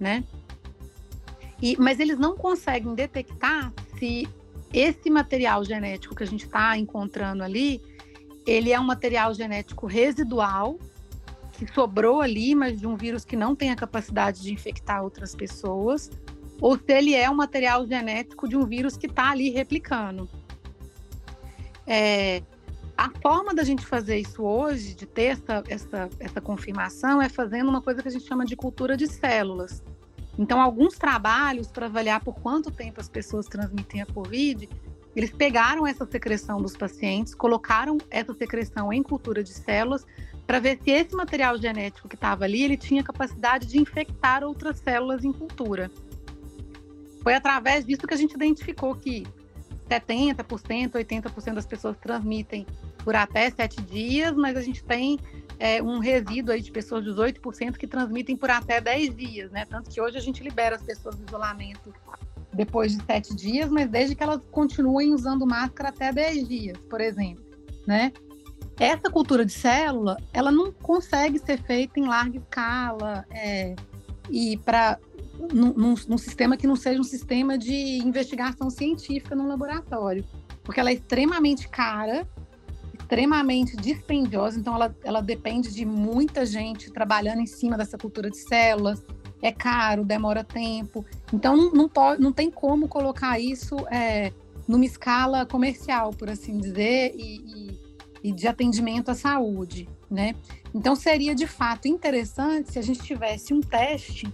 né? 0.00 0.24
E, 1.60 1.76
mas 1.78 2.00
eles 2.00 2.18
não 2.18 2.36
conseguem 2.36 2.94
detectar 2.94 3.72
se 3.98 4.28
esse 4.72 5.08
material 5.08 5.64
genético 5.64 6.14
que 6.14 6.22
a 6.22 6.26
gente 6.26 6.44
está 6.44 6.76
encontrando 6.76 7.42
ali, 7.42 7.80
ele 8.46 8.72
é 8.72 8.78
um 8.78 8.84
material 8.84 9.32
genético 9.32 9.86
residual 9.86 10.78
que 11.52 11.66
sobrou 11.72 12.20
ali, 12.20 12.54
mas 12.54 12.78
de 12.78 12.86
um 12.86 12.96
vírus 12.96 13.24
que 13.24 13.34
não 13.34 13.56
tem 13.56 13.70
a 13.70 13.76
capacidade 13.76 14.42
de 14.42 14.52
infectar 14.52 15.02
outras 15.02 15.34
pessoas, 15.34 16.10
ou 16.60 16.76
se 16.76 16.92
ele 16.92 17.14
é 17.14 17.30
um 17.30 17.34
material 17.34 17.86
genético 17.86 18.46
de 18.46 18.56
um 18.56 18.66
vírus 18.66 18.96
que 18.96 19.06
está 19.06 19.30
ali 19.30 19.50
replicando. 19.50 20.28
É, 21.86 22.42
a 22.96 23.10
forma 23.22 23.54
da 23.54 23.62
gente 23.62 23.84
fazer 23.84 24.18
isso 24.18 24.42
hoje, 24.42 24.94
de 24.94 25.06
ter 25.06 25.24
essa, 25.24 25.62
essa, 25.68 26.08
essa 26.18 26.40
confirmação, 26.40 27.20
é 27.20 27.28
fazendo 27.28 27.68
uma 27.68 27.80
coisa 27.80 28.02
que 28.02 28.08
a 28.08 28.10
gente 28.10 28.26
chama 28.26 28.44
de 28.44 28.56
cultura 28.56 28.96
de 28.96 29.06
células. 29.06 29.82
Então, 30.38 30.60
alguns 30.60 30.96
trabalhos 30.96 31.68
para 31.68 31.86
avaliar 31.86 32.22
por 32.22 32.34
quanto 32.34 32.70
tempo 32.70 33.00
as 33.00 33.08
pessoas 33.08 33.46
transmitem 33.46 34.02
a 34.02 34.06
Covid, 34.06 34.68
eles 35.14 35.30
pegaram 35.30 35.86
essa 35.86 36.04
secreção 36.04 36.60
dos 36.60 36.76
pacientes, 36.76 37.34
colocaram 37.34 37.96
essa 38.10 38.34
secreção 38.34 38.92
em 38.92 39.02
cultura 39.02 39.42
de 39.42 39.50
células 39.50 40.04
para 40.46 40.60
ver 40.60 40.78
se 40.82 40.90
esse 40.90 41.16
material 41.16 41.56
genético 41.58 42.06
que 42.06 42.14
estava 42.14 42.44
ali, 42.44 42.62
ele 42.62 42.76
tinha 42.76 43.02
capacidade 43.02 43.66
de 43.66 43.80
infectar 43.80 44.44
outras 44.44 44.78
células 44.78 45.24
em 45.24 45.32
cultura. 45.32 45.90
Foi 47.22 47.34
através 47.34 47.84
disso 47.84 48.06
que 48.06 48.14
a 48.14 48.16
gente 48.16 48.34
identificou 48.34 48.94
que 48.94 49.26
70%, 49.88 50.92
80% 50.92 51.54
das 51.54 51.66
pessoas 51.66 51.96
transmitem 51.96 52.66
por 53.02 53.16
até 53.16 53.50
sete 53.50 53.80
dias, 53.82 54.34
mas 54.36 54.56
a 54.56 54.60
gente 54.60 54.84
tem 54.84 55.18
é, 55.58 55.82
um 55.82 55.98
resíduo 55.98 56.52
aí 56.52 56.60
de 56.60 56.70
pessoas, 56.70 57.04
18%, 57.04 57.76
que 57.76 57.86
transmitem 57.86 58.36
por 58.36 58.50
até 58.50 58.80
10 58.80 59.16
dias, 59.16 59.50
né? 59.50 59.64
Tanto 59.64 59.90
que 59.90 60.00
hoje 60.00 60.16
a 60.16 60.20
gente 60.20 60.42
libera 60.42 60.76
as 60.76 60.82
pessoas 60.82 61.16
do 61.16 61.26
isolamento 61.26 61.92
depois 62.52 62.96
de 62.96 63.04
sete 63.04 63.34
dias, 63.34 63.70
mas 63.70 63.88
desde 63.88 64.14
que 64.14 64.22
elas 64.22 64.40
continuem 64.50 65.12
usando 65.12 65.46
máscara 65.46 65.90
até 65.90 66.12
10 66.12 66.48
dias, 66.48 66.78
por 66.88 67.00
exemplo, 67.00 67.44
né? 67.86 68.12
Essa 68.78 69.10
cultura 69.10 69.44
de 69.44 69.52
célula, 69.52 70.16
ela 70.32 70.52
não 70.52 70.70
consegue 70.70 71.38
ser 71.38 71.62
feita 71.62 71.98
em 71.98 72.06
larga 72.06 72.38
escala 72.38 73.24
é, 73.30 73.74
e 74.30 74.58
para 74.58 74.98
num, 75.52 75.94
num, 76.08 76.18
sistema 76.18 76.56
que 76.56 76.66
não 76.66 76.76
seja 76.76 77.00
um 77.00 77.04
sistema 77.04 77.56
de 77.56 77.98
investigação 77.98 78.68
científica 78.70 79.34
no 79.34 79.46
laboratório, 79.46 80.24
porque 80.62 80.80
ela 80.80 80.90
é 80.90 80.94
extremamente 80.94 81.68
cara 81.68 82.26
extremamente 83.06 83.76
dispendiosa, 83.76 84.58
então 84.58 84.74
ela, 84.74 84.94
ela 85.04 85.20
depende 85.20 85.72
de 85.72 85.86
muita 85.86 86.44
gente 86.44 86.90
trabalhando 86.90 87.40
em 87.40 87.46
cima 87.46 87.78
dessa 87.78 87.96
cultura 87.96 88.28
de 88.28 88.36
células, 88.36 89.00
é 89.40 89.52
caro, 89.52 90.04
demora 90.04 90.42
tempo, 90.42 91.06
então 91.32 91.70
não, 91.72 91.88
pode, 91.88 92.20
não 92.20 92.32
tem 92.32 92.50
como 92.50 92.88
colocar 92.88 93.38
isso 93.38 93.76
é, 93.92 94.32
numa 94.66 94.84
escala 94.84 95.46
comercial, 95.46 96.10
por 96.10 96.28
assim 96.28 96.58
dizer, 96.58 97.14
e, 97.14 97.36
e, 97.46 97.80
e 98.24 98.32
de 98.32 98.48
atendimento 98.48 99.10
à 99.10 99.14
saúde, 99.14 99.88
né? 100.10 100.34
Então 100.74 100.96
seria 100.96 101.34
de 101.34 101.46
fato 101.46 101.86
interessante 101.86 102.72
se 102.72 102.78
a 102.78 102.82
gente 102.82 103.02
tivesse 103.02 103.54
um 103.54 103.60
teste 103.60 104.26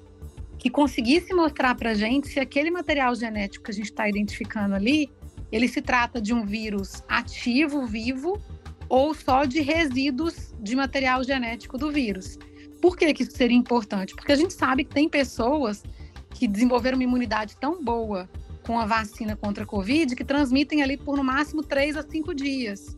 que 0.58 0.70
conseguisse 0.70 1.34
mostrar 1.34 1.74
para 1.74 1.90
a 1.90 1.94
gente 1.94 2.28
se 2.28 2.40
aquele 2.40 2.70
material 2.70 3.14
genético 3.14 3.64
que 3.64 3.70
a 3.70 3.74
gente 3.74 3.86
está 3.86 4.08
identificando 4.08 4.74
ali, 4.74 5.10
ele 5.50 5.68
se 5.68 5.82
trata 5.82 6.22
de 6.22 6.32
um 6.32 6.46
vírus 6.46 7.02
ativo, 7.08 7.84
vivo, 7.84 8.40
ou 8.92 9.14
só 9.14 9.46
de 9.46 9.62
resíduos 9.62 10.54
de 10.60 10.76
material 10.76 11.24
genético 11.24 11.78
do 11.78 11.90
vírus. 11.90 12.38
Por 12.78 12.94
que, 12.94 13.14
que 13.14 13.22
isso 13.22 13.34
seria 13.34 13.56
importante? 13.56 14.14
Porque 14.14 14.32
a 14.32 14.36
gente 14.36 14.52
sabe 14.52 14.84
que 14.84 14.92
tem 14.92 15.08
pessoas 15.08 15.82
que 16.28 16.46
desenvolveram 16.46 16.98
uma 16.98 17.04
imunidade 17.04 17.56
tão 17.56 17.82
boa 17.82 18.28
com 18.66 18.78
a 18.78 18.84
vacina 18.84 19.34
contra 19.34 19.64
a 19.64 19.66
Covid 19.66 20.14
que 20.14 20.22
transmitem 20.22 20.82
ali 20.82 20.98
por 20.98 21.16
no 21.16 21.24
máximo 21.24 21.62
três 21.62 21.96
a 21.96 22.02
cinco 22.02 22.34
dias. 22.34 22.94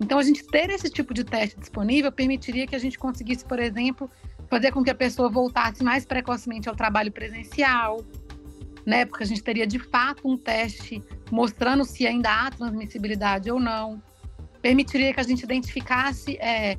Então, 0.00 0.18
a 0.18 0.22
gente 0.22 0.46
ter 0.46 0.70
esse 0.70 0.88
tipo 0.88 1.12
de 1.12 1.24
teste 1.24 1.60
disponível 1.60 2.10
permitiria 2.10 2.66
que 2.66 2.74
a 2.74 2.78
gente 2.78 2.98
conseguisse, 2.98 3.44
por 3.44 3.58
exemplo, 3.58 4.10
fazer 4.48 4.72
com 4.72 4.82
que 4.82 4.90
a 4.90 4.94
pessoa 4.94 5.28
voltasse 5.28 5.84
mais 5.84 6.06
precocemente 6.06 6.70
ao 6.70 6.74
trabalho 6.74 7.12
presencial, 7.12 8.02
né? 8.86 9.04
Porque 9.04 9.24
a 9.24 9.26
gente 9.26 9.42
teria 9.42 9.66
de 9.66 9.78
fato 9.78 10.26
um 10.26 10.38
teste 10.38 11.02
mostrando 11.30 11.84
se 11.84 12.06
ainda 12.06 12.30
há 12.30 12.50
transmissibilidade 12.50 13.50
ou 13.50 13.60
não 13.60 14.02
permitiria 14.60 15.12
que 15.12 15.20
a 15.20 15.24
gente 15.24 15.42
identificasse 15.42 16.36
é, 16.38 16.76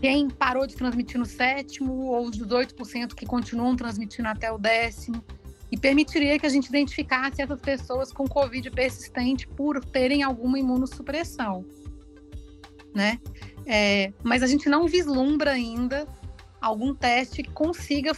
quem 0.00 0.28
parou 0.28 0.66
de 0.66 0.74
transmitir 0.74 1.18
no 1.18 1.26
sétimo 1.26 1.92
ou 2.06 2.26
os 2.26 2.38
18% 2.38 3.14
que 3.14 3.26
continuam 3.26 3.76
transmitindo 3.76 4.28
até 4.28 4.50
o 4.50 4.58
décimo 4.58 5.22
e 5.70 5.76
permitiria 5.76 6.38
que 6.38 6.46
a 6.46 6.48
gente 6.48 6.66
identificasse 6.66 7.40
essas 7.40 7.60
pessoas 7.60 8.12
com 8.12 8.26
Covid 8.26 8.70
persistente 8.70 9.46
por 9.46 9.84
terem 9.84 10.22
alguma 10.22 10.58
imunossupressão, 10.58 11.64
né? 12.94 13.20
É, 13.66 14.12
mas 14.22 14.42
a 14.42 14.46
gente 14.46 14.68
não 14.68 14.86
vislumbra 14.86 15.52
ainda 15.52 16.08
algum 16.60 16.94
teste 16.94 17.42
que 17.42 17.50
consiga 17.50 18.12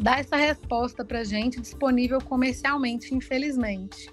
dar 0.00 0.20
essa 0.20 0.36
resposta 0.36 1.04
para 1.04 1.20
a 1.20 1.24
gente 1.24 1.60
disponível 1.60 2.20
comercialmente, 2.20 3.14
infelizmente. 3.14 4.10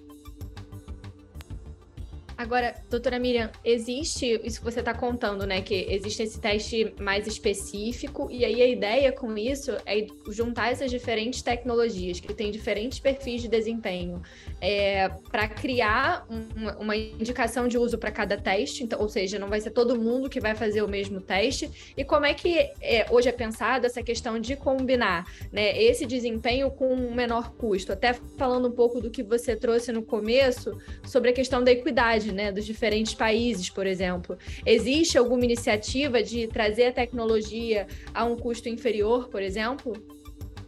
Agora, 2.38 2.76
doutora 2.90 3.18
Miriam, 3.18 3.50
existe 3.64 4.42
isso 4.44 4.60
que 4.60 4.66
você 4.66 4.80
está 4.80 4.94
contando, 4.94 5.48
né? 5.48 5.62
Que 5.62 5.88
existe 5.90 6.24
esse 6.24 6.40
teste 6.40 6.94
mais 7.00 7.28
específico, 7.28 8.30
e 8.30 8.44
aí 8.44 8.62
a 8.62 8.68
ideia 8.68 9.12
com 9.12 9.38
isso 9.38 9.72
é 9.86 10.06
juntar 10.30 10.72
essas 10.72 10.92
diferentes 10.92 11.42
tecnologias 11.42 12.20
que 12.20 12.34
têm 12.34 12.52
diferentes 12.52 13.00
perfis 13.00 13.42
de 13.42 13.48
desempenho 13.48 14.22
é, 14.66 15.10
para 15.32 15.48
criar 15.48 16.26
uma, 16.28 16.78
uma, 16.78 16.98
indicação 16.98 17.68
de 17.68 17.78
uso 17.78 18.00
para 18.00 18.10
cada 18.10 18.36
teste, 18.36 18.84
então, 18.84 19.00
ou 19.00 19.08
seja, 19.08 19.38
não 19.38 19.48
vai 19.48 19.62
ser 19.62 19.70
todo 19.70 19.96
mundo 19.96 20.28
que 20.28 20.40
vai 20.40 20.56
fazer 20.56 20.82
o 20.82 20.88
mesmo 20.88 21.22
teste. 21.22 21.94
E 21.96 22.04
como 22.04 22.26
é 22.26 22.34
que 22.34 22.72
é, 22.82 23.06
hoje 23.12 23.30
é 23.30 23.32
pensado 23.32 23.86
essa 23.86 24.02
questão 24.02 24.40
de 24.40 24.56
combinar 24.56 25.32
né, 25.52 25.80
esse 25.80 26.04
desempenho 26.08 26.72
com 26.72 26.92
um 26.92 27.14
menor 27.14 27.52
custo? 27.54 27.92
Até 27.92 28.14
falando 28.38 28.68
um 28.68 28.72
pouco 28.72 29.00
do 29.00 29.12
que 29.12 29.22
você 29.22 29.56
trouxe 29.56 29.92
no 29.92 30.02
começo 30.02 30.76
sobre 31.06 31.30
a 31.30 31.34
questão 31.34 31.64
da 31.64 31.72
equidade 31.72 32.34
né, 32.34 32.52
dos 32.52 32.66
diferentes 32.66 33.14
países, 33.14 33.70
por 33.70 33.86
exemplo. 33.86 34.36
Existe 34.66 35.16
alguma 35.16 35.46
iniciativa 35.46 36.24
de 36.24 36.48
trazer 36.48 36.88
a 36.88 36.92
tecnologia 36.92 37.86
a 38.16 38.26
um 38.26 38.36
custo 38.36 38.68
inferior, 38.68 39.30
por 39.30 39.44
exemplo? 39.44 39.94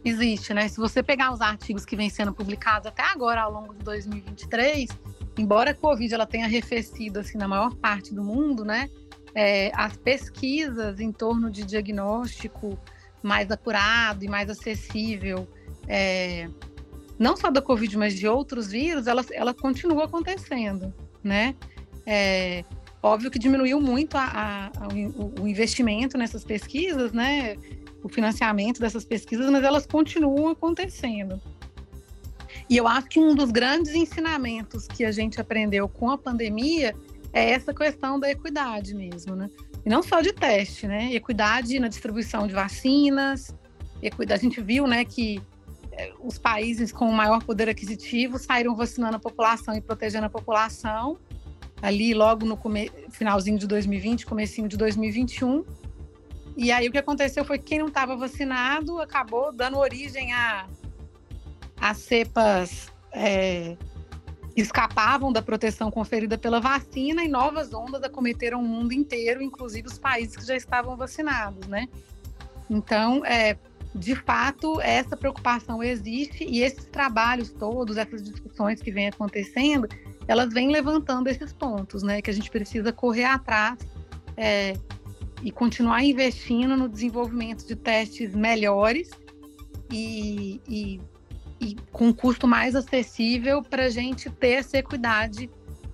Existe, 0.04 0.54
né? 0.54 0.68
Se 0.68 0.78
você 0.78 1.02
pegar 1.02 1.32
os 1.32 1.40
artigos 1.40 1.84
que 1.84 1.96
vêm 1.96 2.10
sendo 2.10 2.32
publicados 2.32 2.86
até 2.86 3.02
agora, 3.02 3.42
ao 3.42 3.52
longo 3.52 3.74
de 3.74 3.84
2023, 3.84 4.88
embora 5.36 5.70
a 5.70 5.74
Covid 5.74 6.12
ela 6.12 6.26
tenha 6.26 6.46
arrefecido 6.46 7.20
assim 7.20 7.38
na 7.38 7.48
maior 7.48 7.74
parte 7.76 8.14
do 8.14 8.22
mundo, 8.22 8.64
né? 8.64 8.88
É, 9.34 9.70
as 9.74 9.96
pesquisas 9.96 11.00
em 11.00 11.12
torno 11.12 11.50
de 11.50 11.64
diagnóstico 11.64 12.78
mais 13.22 13.50
acurado 13.50 14.24
e 14.24 14.28
mais 14.28 14.48
acessível, 14.48 15.46
é, 15.86 16.48
não 17.18 17.36
só 17.36 17.50
da 17.50 17.60
Covid, 17.60 17.96
mas 17.98 18.14
de 18.14 18.28
outros 18.28 18.68
vírus, 18.68 19.06
ela, 19.06 19.24
ela 19.32 19.52
continua 19.52 20.04
acontecendo, 20.04 20.92
né? 21.22 21.54
É, 22.06 22.64
óbvio 23.02 23.30
que 23.30 23.38
diminuiu 23.38 23.80
muito 23.80 24.16
a, 24.16 24.24
a, 24.24 24.66
a, 24.66 24.88
o, 25.16 25.42
o 25.42 25.48
investimento 25.48 26.16
nessas 26.16 26.44
pesquisas, 26.44 27.12
né? 27.12 27.56
O 28.02 28.08
financiamento 28.08 28.80
dessas 28.80 29.04
pesquisas, 29.04 29.50
mas 29.50 29.64
elas 29.64 29.86
continuam 29.86 30.48
acontecendo. 30.48 31.40
E 32.68 32.76
eu 32.76 32.86
acho 32.86 33.08
que 33.08 33.18
um 33.18 33.34
dos 33.34 33.50
grandes 33.50 33.94
ensinamentos 33.94 34.86
que 34.86 35.04
a 35.04 35.10
gente 35.10 35.40
aprendeu 35.40 35.88
com 35.88 36.10
a 36.10 36.18
pandemia 36.18 36.94
é 37.32 37.50
essa 37.50 37.72
questão 37.72 38.20
da 38.20 38.30
equidade 38.30 38.94
mesmo, 38.94 39.34
né? 39.34 39.48
E 39.84 39.88
não 39.88 40.02
só 40.02 40.20
de 40.20 40.32
teste, 40.32 40.86
né? 40.86 41.12
Equidade 41.14 41.78
na 41.78 41.88
distribuição 41.88 42.46
de 42.46 42.52
vacinas, 42.52 43.54
equidade. 44.02 44.40
A 44.40 44.48
gente 44.48 44.60
viu, 44.60 44.86
né, 44.86 45.04
que 45.04 45.40
eh, 45.92 46.12
os 46.20 46.38
países 46.38 46.92
com 46.92 47.10
maior 47.10 47.42
poder 47.42 47.68
aquisitivo 47.68 48.38
saíram 48.38 48.74
vacinando 48.74 49.16
a 49.16 49.18
população 49.18 49.74
e 49.74 49.80
protegendo 49.80 50.26
a 50.26 50.30
população 50.30 51.18
ali 51.80 52.12
logo 52.12 52.44
no 52.44 52.56
come... 52.56 52.90
finalzinho 53.10 53.58
de 53.58 53.66
2020, 53.66 54.26
comecinho 54.26 54.68
de 54.68 54.76
2021 54.76 55.64
e 56.58 56.72
aí 56.72 56.88
o 56.88 56.90
que 56.90 56.98
aconteceu 56.98 57.44
foi 57.44 57.56
que 57.56 57.66
quem 57.66 57.78
não 57.78 57.86
estava 57.86 58.16
vacinado 58.16 59.00
acabou 59.00 59.52
dando 59.52 59.78
origem 59.78 60.32
a, 60.32 60.66
a 61.80 61.94
cepas 61.94 62.92
é, 63.12 63.76
escapavam 64.56 65.32
da 65.32 65.40
proteção 65.40 65.88
conferida 65.88 66.36
pela 66.36 66.58
vacina 66.58 67.22
e 67.22 67.28
novas 67.28 67.72
ondas 67.72 68.02
acometeram 68.02 68.60
o 68.60 68.64
mundo 68.64 68.92
inteiro, 68.92 69.40
inclusive 69.40 69.86
os 69.86 70.00
países 70.00 70.36
que 70.36 70.44
já 70.44 70.56
estavam 70.56 70.96
vacinados, 70.96 71.68
né? 71.68 71.86
Então, 72.68 73.24
é, 73.24 73.56
de 73.94 74.16
fato, 74.16 74.80
essa 74.80 75.16
preocupação 75.16 75.80
existe 75.80 76.42
e 76.42 76.62
esses 76.64 76.86
trabalhos 76.86 77.52
todos, 77.52 77.96
essas 77.96 78.20
discussões 78.20 78.82
que 78.82 78.90
vêm 78.90 79.06
acontecendo, 79.06 79.86
elas 80.26 80.52
vêm 80.52 80.72
levantando 80.72 81.28
esses 81.28 81.52
pontos, 81.52 82.02
né? 82.02 82.20
Que 82.20 82.30
a 82.30 82.34
gente 82.34 82.50
precisa 82.50 82.92
correr 82.92 83.26
atrás 83.26 83.78
é, 84.36 84.74
e 85.42 85.50
continuar 85.50 86.02
investindo 86.04 86.76
no 86.76 86.88
desenvolvimento 86.88 87.66
de 87.66 87.76
testes 87.76 88.34
melhores 88.34 89.10
e, 89.90 90.60
e, 90.68 91.00
e 91.60 91.76
com 91.92 92.12
custo 92.12 92.46
mais 92.46 92.74
acessível 92.74 93.62
para 93.62 93.84
a 93.84 93.90
gente 93.90 94.30
ter 94.30 94.54
essa 94.54 94.78
equidade 94.78 95.50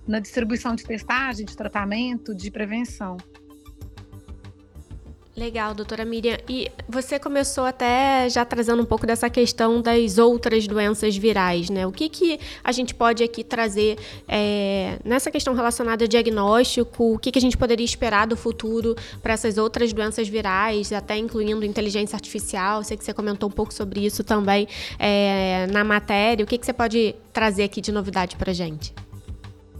na 0.07 0.19
distribuição 0.19 0.75
de 0.75 0.83
testagem, 0.83 1.45
de 1.45 1.55
tratamento, 1.55 2.35
de 2.35 2.51
prevenção. 2.51 3.17
Legal, 5.37 5.73
doutora 5.75 6.05
Miriam. 6.05 6.37
E 6.47 6.71
você 6.87 7.19
começou 7.19 7.65
até 7.65 8.29
já 8.29 8.45
trazendo 8.45 8.81
um 8.81 8.85
pouco 8.85 9.05
dessa 9.05 9.29
questão 9.29 9.81
das 9.81 10.17
outras 10.17 10.65
doenças 10.65 11.17
virais, 11.17 11.69
né? 11.69 11.85
O 11.85 11.91
que, 11.91 12.07
que 12.07 12.39
a 12.63 12.71
gente 12.71 12.95
pode 12.95 13.21
aqui 13.21 13.43
trazer 13.43 13.97
é, 14.29 14.97
nessa 15.03 15.29
questão 15.29 15.53
relacionada 15.53 16.05
ao 16.05 16.07
diagnóstico? 16.07 17.15
O 17.15 17.19
que, 17.19 17.33
que 17.33 17.37
a 17.37 17.41
gente 17.41 17.57
poderia 17.57 17.83
esperar 17.83 18.27
do 18.27 18.37
futuro 18.37 18.95
para 19.21 19.33
essas 19.33 19.57
outras 19.57 19.91
doenças 19.91 20.25
virais, 20.29 20.93
até 20.93 21.17
incluindo 21.17 21.65
inteligência 21.65 22.15
artificial? 22.15 22.81
Sei 22.81 22.95
que 22.95 23.03
você 23.03 23.13
comentou 23.13 23.49
um 23.49 23.51
pouco 23.51 23.73
sobre 23.73 24.05
isso 24.05 24.23
também 24.23 24.69
é, 24.97 25.67
na 25.67 25.83
matéria. 25.83 26.45
O 26.45 26.47
que, 26.47 26.57
que 26.57 26.65
você 26.65 26.73
pode 26.73 27.13
trazer 27.33 27.63
aqui 27.63 27.81
de 27.81 27.91
novidade 27.91 28.37
para 28.37 28.51
a 28.51 28.53
gente? 28.53 28.93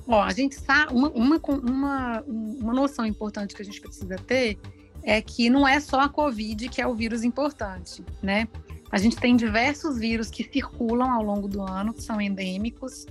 Ó, 0.05 0.21
a 0.21 0.33
gente 0.33 0.55
sabe, 0.55 0.93
uma, 0.93 1.09
uma, 1.09 1.39
uma, 1.47 2.23
uma 2.27 2.73
noção 2.73 3.05
importante 3.05 3.55
que 3.55 3.61
a 3.61 3.65
gente 3.65 3.79
precisa 3.79 4.17
ter 4.17 4.59
é 5.05 5.21
que 5.21 5.49
não 5.49 5.67
é 5.67 5.79
só 5.79 6.01
a 6.01 6.09
Covid 6.09 6.67
que 6.67 6.81
é 6.81 6.87
o 6.87 6.95
vírus 6.95 7.23
importante, 7.23 8.03
né? 8.21 8.47
A 8.91 8.97
gente 8.97 9.15
tem 9.17 9.35
diversos 9.35 9.97
vírus 9.97 10.29
que 10.29 10.43
circulam 10.43 11.11
ao 11.11 11.21
longo 11.21 11.47
do 11.47 11.61
ano, 11.61 11.93
que 11.93 12.01
são 12.01 12.19
endêmicos, 12.19 13.05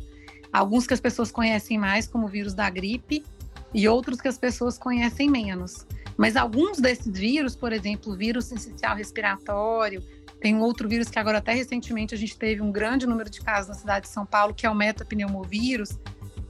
alguns 0.52 0.86
que 0.86 0.94
as 0.94 1.00
pessoas 1.00 1.30
conhecem 1.30 1.78
mais, 1.78 2.06
como 2.06 2.26
o 2.26 2.28
vírus 2.28 2.52
da 2.52 2.68
gripe, 2.68 3.24
e 3.72 3.88
outros 3.88 4.20
que 4.20 4.28
as 4.28 4.38
pessoas 4.38 4.78
conhecem 4.78 5.30
menos. 5.30 5.86
Mas 6.16 6.36
alguns 6.36 6.78
desses 6.78 7.12
vírus, 7.12 7.56
por 7.56 7.72
exemplo, 7.72 8.12
o 8.12 8.16
vírus 8.16 8.50
essencial 8.50 8.96
respiratório, 8.96 10.02
tem 10.40 10.54
um 10.54 10.60
outro 10.60 10.88
vírus 10.88 11.08
que 11.08 11.18
agora 11.18 11.38
até 11.38 11.52
recentemente 11.54 12.14
a 12.14 12.18
gente 12.18 12.36
teve 12.38 12.60
um 12.60 12.70
grande 12.70 13.06
número 13.06 13.30
de 13.30 13.40
casos 13.40 13.68
na 13.68 13.74
cidade 13.74 14.06
de 14.06 14.12
São 14.12 14.26
Paulo, 14.26 14.54
que 14.54 14.66
é 14.66 14.70
o 14.70 14.74
metapneumovírus, 14.74 15.98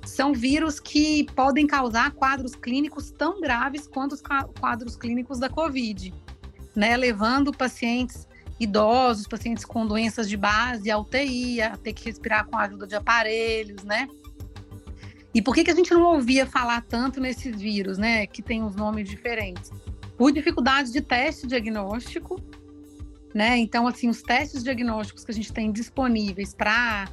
são 0.05 0.33
vírus 0.33 0.79
que 0.79 1.25
podem 1.35 1.67
causar 1.67 2.13
quadros 2.13 2.55
clínicos 2.55 3.11
tão 3.11 3.41
graves 3.41 3.87
quanto 3.87 4.13
os 4.13 4.23
quadros 4.61 4.97
clínicos 4.97 5.39
da 5.39 5.49
Covid, 5.49 6.13
né? 6.75 6.97
Levando 6.97 7.53
pacientes 7.53 8.29
idosos, 8.59 9.27
pacientes 9.27 9.65
com 9.65 9.87
doenças 9.87 10.29
de 10.29 10.37
base, 10.37 10.91
a 10.91 10.99
UTI, 10.99 11.61
a 11.63 11.77
ter 11.77 11.93
que 11.93 12.05
respirar 12.05 12.47
com 12.47 12.57
a 12.57 12.63
ajuda 12.63 12.87
de 12.87 12.95
aparelhos, 12.95 13.83
né? 13.85 14.09
E 15.35 15.43
por 15.43 15.55
que, 15.55 15.65
que 15.65 15.71
a 15.71 15.75
gente 15.75 15.93
não 15.93 16.03
ouvia 16.15 16.47
falar 16.47 16.83
tanto 16.83 17.21
nesses 17.21 17.61
vírus, 17.61 17.99
né? 17.99 18.27
Que 18.27 18.41
tem 18.41 18.63
os 18.63 18.77
nomes 18.77 19.09
diferentes? 19.09 19.73
Por 20.17 20.31
dificuldade 20.31 20.93
de 20.93 21.01
teste 21.01 21.47
diagnóstico, 21.47 22.41
né? 23.35 23.59
Então, 23.59 23.89
assim, 23.89 24.09
os 24.09 24.23
testes 24.23 24.63
diagnósticos 24.63 25.25
que 25.25 25.33
a 25.33 25.35
gente 25.35 25.53
tem 25.53 25.73
disponíveis 25.73 26.55
para 26.55 27.09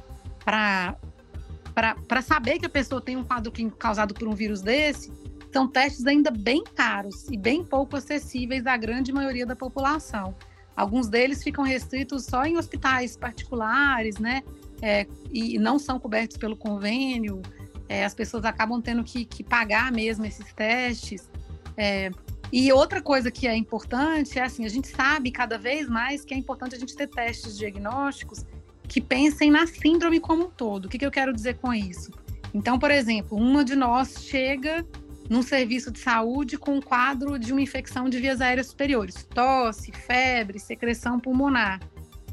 para 1.74 2.22
saber 2.22 2.58
que 2.58 2.66
a 2.66 2.70
pessoa 2.70 3.00
tem 3.00 3.16
um 3.16 3.24
quadro 3.24 3.50
clínico 3.50 3.76
causado 3.76 4.14
por 4.14 4.28
um 4.28 4.34
vírus 4.34 4.60
desse, 4.60 5.12
são 5.52 5.68
testes 5.68 6.06
ainda 6.06 6.30
bem 6.30 6.64
caros 6.64 7.28
e 7.28 7.36
bem 7.36 7.62
pouco 7.62 7.96
acessíveis 7.96 8.66
à 8.66 8.76
grande 8.76 9.12
maioria 9.12 9.44
da 9.44 9.54
população. 9.54 10.34
Alguns 10.74 11.08
deles 11.08 11.42
ficam 11.42 11.62
restritos 11.62 12.24
só 12.24 12.44
em 12.44 12.56
hospitais 12.56 13.16
particulares, 13.16 14.18
né? 14.18 14.42
É, 14.80 15.06
e 15.30 15.58
não 15.58 15.78
são 15.78 15.98
cobertos 15.98 16.38
pelo 16.38 16.56
convênio. 16.56 17.42
É, 17.88 18.04
as 18.04 18.14
pessoas 18.14 18.44
acabam 18.44 18.80
tendo 18.80 19.04
que, 19.04 19.24
que 19.24 19.44
pagar 19.44 19.92
mesmo 19.92 20.24
esses 20.24 20.52
testes. 20.54 21.28
É, 21.76 22.10
e 22.50 22.72
outra 22.72 23.02
coisa 23.02 23.30
que 23.30 23.46
é 23.46 23.54
importante 23.54 24.38
é 24.38 24.42
assim, 24.42 24.64
a 24.64 24.68
gente 24.68 24.88
sabe 24.88 25.30
cada 25.30 25.58
vez 25.58 25.88
mais 25.88 26.24
que 26.24 26.32
é 26.32 26.36
importante 26.36 26.74
a 26.74 26.78
gente 26.78 26.96
ter 26.96 27.06
testes 27.06 27.56
diagnósticos 27.56 28.44
que 28.92 29.00
pensem 29.00 29.50
na 29.50 29.66
síndrome 29.66 30.20
como 30.20 30.44
um 30.44 30.50
todo. 30.50 30.84
O 30.84 30.88
que, 30.90 30.98
que 30.98 31.06
eu 31.06 31.10
quero 31.10 31.32
dizer 31.32 31.56
com 31.56 31.72
isso? 31.72 32.12
Então, 32.52 32.78
por 32.78 32.90
exemplo, 32.90 33.38
uma 33.38 33.64
de 33.64 33.74
nós 33.74 34.16
chega 34.20 34.86
num 35.30 35.40
serviço 35.40 35.90
de 35.90 35.98
saúde 35.98 36.58
com 36.58 36.74
um 36.74 36.80
quadro 36.82 37.38
de 37.38 37.52
uma 37.52 37.62
infecção 37.62 38.06
de 38.06 38.20
vias 38.20 38.42
aéreas 38.42 38.66
superiores, 38.66 39.26
tosse, 39.34 39.90
febre, 39.92 40.58
secreção 40.58 41.18
pulmonar, 41.18 41.80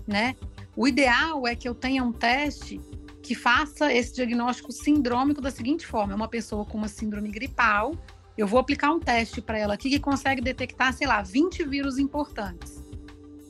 né? 0.05 0.35
O 0.75 0.85
ideal 0.85 1.47
é 1.47 1.55
que 1.55 1.67
eu 1.67 1.73
tenha 1.73 2.03
um 2.03 2.11
teste 2.11 2.81
que 3.23 3.33
faça 3.33 3.93
esse 3.93 4.15
diagnóstico 4.15 4.73
sindrômico 4.73 5.39
da 5.39 5.51
seguinte 5.51 5.87
forma: 5.87 6.11
é 6.11 6.15
uma 6.15 6.27
pessoa 6.27 6.65
com 6.65 6.77
uma 6.77 6.89
síndrome 6.89 7.29
gripal, 7.29 7.95
eu 8.37 8.45
vou 8.45 8.59
aplicar 8.59 8.91
um 8.91 8.99
teste 8.99 9.41
para 9.41 9.57
ela 9.57 9.75
aqui 9.75 9.89
que 9.89 9.99
consegue 9.99 10.41
detectar, 10.41 10.91
sei 10.91 11.07
lá, 11.07 11.21
20 11.21 11.63
vírus 11.63 11.97
importantes, 11.97 12.83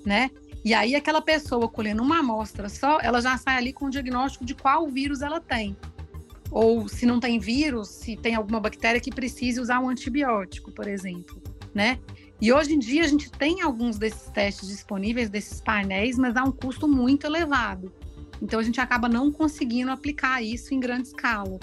né? 0.05 0.29
E 0.63 0.73
aí 0.73 0.95
aquela 0.95 1.21
pessoa 1.21 1.69
colhendo 1.69 2.03
uma 2.03 2.19
amostra 2.19 2.67
só, 2.67 2.99
ela 3.01 3.21
já 3.21 3.37
sai 3.37 3.57
ali 3.57 3.73
com 3.73 3.85
o 3.85 3.89
diagnóstico 3.89 4.43
de 4.43 4.53
qual 4.53 4.87
vírus 4.87 5.21
ela 5.21 5.39
tem. 5.39 5.75
Ou 6.51 6.87
se 6.87 7.05
não 7.05 7.19
tem 7.19 7.39
vírus, 7.39 7.89
se 7.89 8.17
tem 8.17 8.35
alguma 8.35 8.59
bactéria 8.59 8.99
que 8.99 9.11
precise 9.11 9.59
usar 9.59 9.79
um 9.79 9.89
antibiótico, 9.89 10.71
por 10.71 10.87
exemplo, 10.87 11.41
né? 11.73 11.99
E 12.41 12.51
hoje 12.51 12.73
em 12.73 12.79
dia 12.79 13.03
a 13.03 13.07
gente 13.07 13.29
tem 13.29 13.61
alguns 13.61 13.97
desses 13.97 14.29
testes 14.29 14.69
disponíveis, 14.69 15.29
desses 15.29 15.61
painéis, 15.61 16.17
mas 16.17 16.35
há 16.35 16.43
um 16.43 16.51
custo 16.51 16.87
muito 16.87 17.25
elevado. 17.25 17.91
Então 18.41 18.59
a 18.59 18.63
gente 18.63 18.79
acaba 18.79 19.09
não 19.09 19.31
conseguindo 19.31 19.91
aplicar 19.91 20.41
isso 20.41 20.73
em 20.73 20.79
grande 20.79 21.09
escala. 21.09 21.59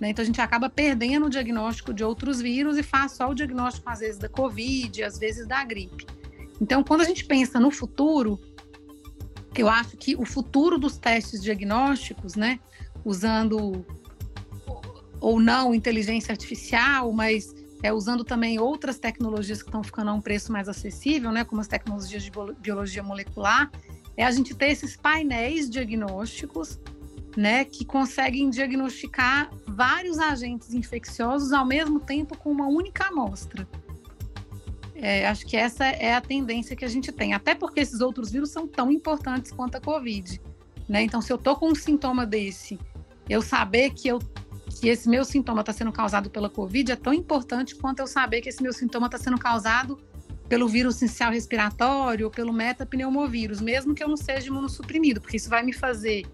Né? 0.00 0.10
Então 0.10 0.22
a 0.22 0.26
gente 0.26 0.40
acaba 0.40 0.70
perdendo 0.70 1.26
o 1.26 1.30
diagnóstico 1.30 1.92
de 1.92 2.04
outros 2.04 2.40
vírus 2.40 2.78
e 2.78 2.82
faz 2.82 3.12
só 3.12 3.28
o 3.28 3.34
diagnóstico, 3.34 3.88
às 3.88 4.00
vezes, 4.00 4.18
da 4.18 4.28
Covid, 4.28 5.02
às 5.02 5.18
vezes 5.18 5.46
da 5.46 5.64
gripe. 5.64 6.06
Então, 6.60 6.82
quando 6.84 7.00
a 7.00 7.04
gente 7.04 7.24
pensa 7.24 7.58
no 7.58 7.70
futuro, 7.70 8.38
eu 9.56 9.68
acho 9.68 9.96
que 9.96 10.16
o 10.16 10.24
futuro 10.24 10.78
dos 10.78 10.96
testes 10.96 11.42
diagnósticos, 11.42 12.34
né, 12.34 12.58
usando 13.04 13.84
ou 15.20 15.40
não 15.40 15.74
inteligência 15.74 16.32
artificial, 16.32 17.12
mas 17.12 17.54
é, 17.82 17.92
usando 17.92 18.24
também 18.24 18.58
outras 18.58 18.98
tecnologias 18.98 19.62
que 19.62 19.68
estão 19.68 19.82
ficando 19.82 20.10
a 20.10 20.14
um 20.14 20.20
preço 20.20 20.52
mais 20.52 20.68
acessível, 20.68 21.30
né, 21.30 21.44
como 21.44 21.60
as 21.60 21.68
tecnologias 21.68 22.22
de 22.22 22.30
biologia 22.60 23.02
molecular, 23.02 23.70
é 24.16 24.24
a 24.24 24.30
gente 24.30 24.54
ter 24.54 24.70
esses 24.70 24.96
painéis 24.96 25.68
diagnósticos, 25.68 26.78
né, 27.36 27.64
que 27.64 27.84
conseguem 27.84 28.48
diagnosticar 28.48 29.50
vários 29.66 30.18
agentes 30.18 30.72
infecciosos 30.72 31.52
ao 31.52 31.66
mesmo 31.66 32.00
tempo 32.00 32.36
com 32.38 32.50
uma 32.50 32.66
única 32.66 33.06
amostra. 33.06 33.66
É, 34.94 35.26
acho 35.26 35.44
que 35.46 35.56
essa 35.56 35.84
é 35.84 36.14
a 36.14 36.20
tendência 36.20 36.76
que 36.76 36.84
a 36.84 36.88
gente 36.88 37.10
tem, 37.10 37.34
até 37.34 37.54
porque 37.54 37.80
esses 37.80 38.00
outros 38.00 38.30
vírus 38.30 38.50
são 38.50 38.66
tão 38.66 38.90
importantes 38.90 39.50
quanto 39.50 39.76
a 39.76 39.80
Covid. 39.80 40.40
Né? 40.88 41.02
Então, 41.02 41.20
se 41.20 41.32
eu 41.32 41.38
tô 41.38 41.56
com 41.56 41.70
um 41.70 41.74
sintoma 41.74 42.24
desse, 42.24 42.78
eu 43.28 43.42
saber 43.42 43.90
que, 43.90 44.08
eu, 44.08 44.18
que 44.80 44.88
esse 44.88 45.08
meu 45.08 45.24
sintoma 45.24 45.60
está 45.60 45.72
sendo 45.72 45.92
causado 45.92 46.30
pela 46.30 46.48
Covid 46.48 46.92
é 46.92 46.96
tão 46.96 47.12
importante 47.12 47.74
quanto 47.74 48.00
eu 48.00 48.06
saber 48.06 48.40
que 48.40 48.48
esse 48.48 48.62
meu 48.62 48.72
sintoma 48.72 49.06
está 49.06 49.18
sendo 49.18 49.38
causado 49.38 49.98
pelo 50.48 50.68
vírus 50.68 50.96
essencial 50.96 51.32
respiratório 51.32 52.26
ou 52.26 52.30
pelo 52.30 52.52
metapneumovírus, 52.52 53.60
mesmo 53.60 53.94
que 53.94 54.04
eu 54.04 54.08
não 54.08 54.16
seja 54.16 54.48
imunossuprimido, 54.48 55.20
porque 55.20 55.38
isso 55.38 55.48
vai 55.48 55.62
me 55.62 55.72
fazer 55.72 56.24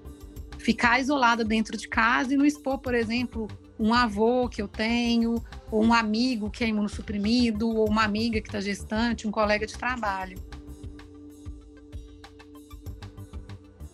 ficar 0.58 1.00
isolada 1.00 1.44
dentro 1.44 1.76
de 1.76 1.88
casa 1.88 2.34
e 2.34 2.36
não 2.36 2.44
expor, 2.44 2.78
por 2.78 2.94
exemplo, 2.94 3.48
um 3.80 3.94
avô 3.94 4.46
que 4.46 4.60
eu 4.60 4.68
tenho, 4.68 5.42
ou 5.70 5.82
um 5.82 5.94
amigo 5.94 6.50
que 6.50 6.62
é 6.62 6.68
imunossuprimido, 6.68 7.66
ou 7.74 7.88
uma 7.88 8.04
amiga 8.04 8.38
que 8.38 8.48
está 8.48 8.60
gestante, 8.60 9.26
um 9.26 9.30
colega 9.30 9.66
de 9.66 9.72
trabalho. 9.72 10.36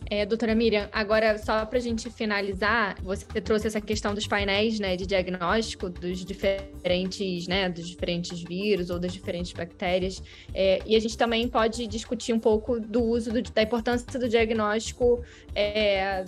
É, 0.09 0.25
doutora 0.25 0.55
Miriam, 0.55 0.88
agora 0.92 1.37
só 1.37 1.66
para 1.66 1.79
a 1.79 1.83
gente 1.83 2.09
finalizar, 2.11 2.96
você 3.03 3.40
trouxe 3.40 3.66
essa 3.66 3.81
questão 3.81 4.14
dos 4.14 4.27
painéis 4.27 4.79
né, 4.79 4.96
de 4.96 5.05
diagnóstico 5.05 5.90
dos 5.90 6.25
diferentes, 6.25 7.49
né, 7.49 7.68
dos 7.68 7.88
diferentes 7.88 8.40
vírus 8.40 8.88
ou 8.88 9.01
das 9.01 9.12
diferentes 9.12 9.53
bactérias, 9.53 10.22
é, 10.55 10.81
e 10.87 10.94
a 10.94 11.01
gente 11.01 11.18
também 11.18 11.49
pode 11.49 11.88
discutir 11.88 12.33
um 12.33 12.38
pouco 12.38 12.79
do 12.79 13.03
uso 13.03 13.33
do, 13.33 13.42
da 13.42 13.62
importância 13.62 14.18
do 14.18 14.29
diagnóstico 14.29 15.25
é, 15.57 16.25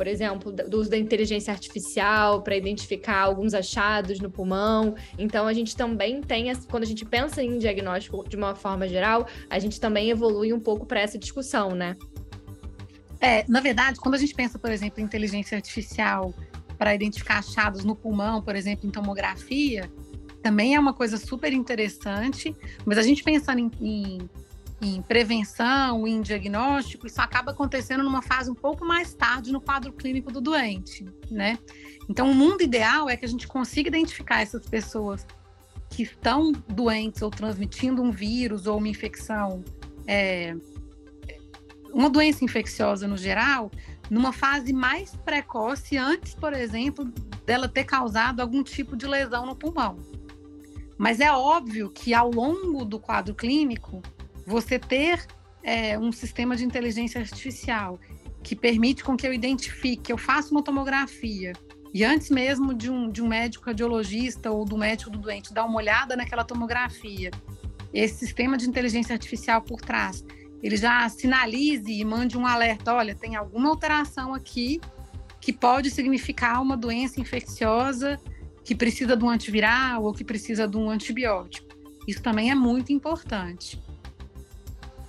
por 0.00 0.06
exemplo, 0.06 0.50
do 0.50 0.80
uso 0.80 0.88
da 0.88 0.96
inteligência 0.96 1.52
artificial 1.52 2.40
para 2.40 2.56
identificar 2.56 3.18
alguns 3.18 3.52
achados 3.52 4.18
no 4.18 4.30
pulmão. 4.30 4.94
Então, 5.18 5.46
a 5.46 5.52
gente 5.52 5.76
também 5.76 6.22
tem, 6.22 6.50
quando 6.70 6.84
a 6.84 6.86
gente 6.86 7.04
pensa 7.04 7.42
em 7.42 7.58
diagnóstico 7.58 8.26
de 8.26 8.34
uma 8.34 8.54
forma 8.54 8.88
geral, 8.88 9.26
a 9.50 9.58
gente 9.58 9.78
também 9.78 10.08
evolui 10.08 10.54
um 10.54 10.58
pouco 10.58 10.86
para 10.86 11.00
essa 11.00 11.18
discussão, 11.18 11.72
né? 11.72 11.98
É, 13.20 13.44
na 13.46 13.60
verdade, 13.60 14.00
quando 14.00 14.14
a 14.14 14.18
gente 14.18 14.34
pensa, 14.34 14.58
por 14.58 14.70
exemplo, 14.70 15.02
em 15.02 15.04
inteligência 15.04 15.54
artificial 15.54 16.32
para 16.78 16.94
identificar 16.94 17.40
achados 17.40 17.84
no 17.84 17.94
pulmão, 17.94 18.40
por 18.40 18.56
exemplo, 18.56 18.88
em 18.88 18.90
tomografia, 18.90 19.92
também 20.42 20.76
é 20.76 20.80
uma 20.80 20.94
coisa 20.94 21.18
super 21.18 21.52
interessante, 21.52 22.56
mas 22.86 22.96
a 22.96 23.02
gente 23.02 23.22
pensando 23.22 23.58
em, 23.58 23.70
em 23.82 24.30
em 24.80 25.02
prevenção, 25.02 26.06
em 26.06 26.22
diagnóstico, 26.22 27.06
isso 27.06 27.20
acaba 27.20 27.50
acontecendo 27.50 28.02
numa 28.02 28.22
fase 28.22 28.50
um 28.50 28.54
pouco 28.54 28.84
mais 28.84 29.12
tarde 29.12 29.52
no 29.52 29.60
quadro 29.60 29.92
clínico 29.92 30.32
do 30.32 30.40
doente, 30.40 31.04
né? 31.30 31.58
Então, 32.08 32.30
o 32.30 32.34
mundo 32.34 32.62
ideal 32.62 33.08
é 33.08 33.16
que 33.16 33.24
a 33.24 33.28
gente 33.28 33.46
consiga 33.46 33.88
identificar 33.88 34.40
essas 34.40 34.66
pessoas 34.66 35.26
que 35.90 36.04
estão 36.04 36.52
doentes 36.68 37.20
ou 37.20 37.30
transmitindo 37.30 38.02
um 38.02 38.10
vírus 38.10 38.66
ou 38.66 38.78
uma 38.78 38.88
infecção, 38.88 39.62
é, 40.06 40.56
uma 41.92 42.08
doença 42.08 42.44
infecciosa 42.44 43.06
no 43.06 43.16
geral, 43.16 43.70
numa 44.08 44.32
fase 44.32 44.72
mais 44.72 45.14
precoce, 45.16 45.96
antes, 45.96 46.34
por 46.34 46.52
exemplo, 46.52 47.04
dela 47.44 47.68
ter 47.68 47.84
causado 47.84 48.40
algum 48.40 48.62
tipo 48.62 48.96
de 48.96 49.06
lesão 49.06 49.44
no 49.44 49.54
pulmão. 49.54 49.98
Mas 50.96 51.20
é 51.20 51.32
óbvio 51.32 51.90
que 51.90 52.14
ao 52.14 52.30
longo 52.30 52.84
do 52.84 52.98
quadro 52.98 53.34
clínico, 53.34 54.02
você 54.50 54.78
ter 54.78 55.24
é, 55.62 55.98
um 55.98 56.10
sistema 56.12 56.56
de 56.56 56.64
inteligência 56.64 57.20
artificial 57.20 57.98
que 58.42 58.56
permite 58.56 59.04
com 59.04 59.16
que 59.16 59.26
eu 59.26 59.32
identifique, 59.32 60.02
que 60.02 60.12
eu 60.12 60.18
faça 60.18 60.50
uma 60.50 60.62
tomografia, 60.62 61.52
e 61.92 62.04
antes 62.04 62.30
mesmo 62.30 62.74
de 62.74 62.90
um, 62.90 63.10
de 63.10 63.22
um 63.22 63.28
médico 63.28 63.66
radiologista 63.66 64.50
ou 64.50 64.64
do 64.64 64.76
médico 64.76 65.10
do 65.10 65.18
doente 65.18 65.52
dar 65.52 65.64
uma 65.64 65.76
olhada 65.76 66.16
naquela 66.16 66.44
tomografia, 66.44 67.30
esse 67.92 68.18
sistema 68.18 68.56
de 68.56 68.68
inteligência 68.68 69.12
artificial 69.12 69.60
por 69.60 69.80
trás, 69.80 70.24
ele 70.62 70.76
já 70.76 71.08
sinalize 71.08 71.90
e 71.90 72.04
mande 72.04 72.38
um 72.38 72.46
alerta: 72.46 72.94
olha, 72.94 73.14
tem 73.14 73.34
alguma 73.34 73.68
alteração 73.68 74.34
aqui 74.34 74.80
que 75.40 75.52
pode 75.52 75.90
significar 75.90 76.62
uma 76.62 76.76
doença 76.76 77.20
infecciosa 77.20 78.20
que 78.62 78.74
precisa 78.74 79.16
de 79.16 79.24
um 79.24 79.30
antiviral 79.30 80.04
ou 80.04 80.12
que 80.12 80.22
precisa 80.22 80.68
de 80.68 80.76
um 80.76 80.88
antibiótico. 80.90 81.66
Isso 82.06 82.22
também 82.22 82.50
é 82.50 82.54
muito 82.54 82.92
importante. 82.92 83.80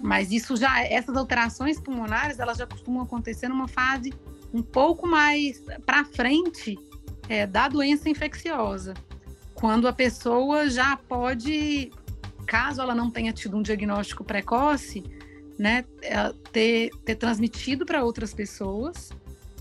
Mas 0.01 0.31
isso 0.31 0.55
já, 0.55 0.83
essas 0.83 1.15
alterações 1.15 1.79
pulmonares, 1.79 2.39
elas 2.39 2.57
já 2.57 2.65
costumam 2.65 3.03
acontecer 3.03 3.47
numa 3.47 3.67
fase 3.67 4.13
um 4.53 4.61
pouco 4.61 5.07
mais 5.07 5.63
para 5.85 6.03
frente 6.03 6.77
é, 7.29 7.45
da 7.47 7.67
doença 7.67 8.09
infecciosa, 8.09 8.93
quando 9.53 9.87
a 9.87 9.93
pessoa 9.93 10.69
já 10.69 10.97
pode, 10.97 11.91
caso 12.45 12.81
ela 12.81 12.95
não 12.95 13.09
tenha 13.09 13.31
tido 13.31 13.55
um 13.55 13.61
diagnóstico 13.61 14.23
precoce, 14.23 15.03
né, 15.57 15.85
é, 16.01 16.33
ter, 16.51 16.89
ter 17.05 17.15
transmitido 17.15 17.85
para 17.85 18.03
outras 18.03 18.33
pessoas 18.33 19.11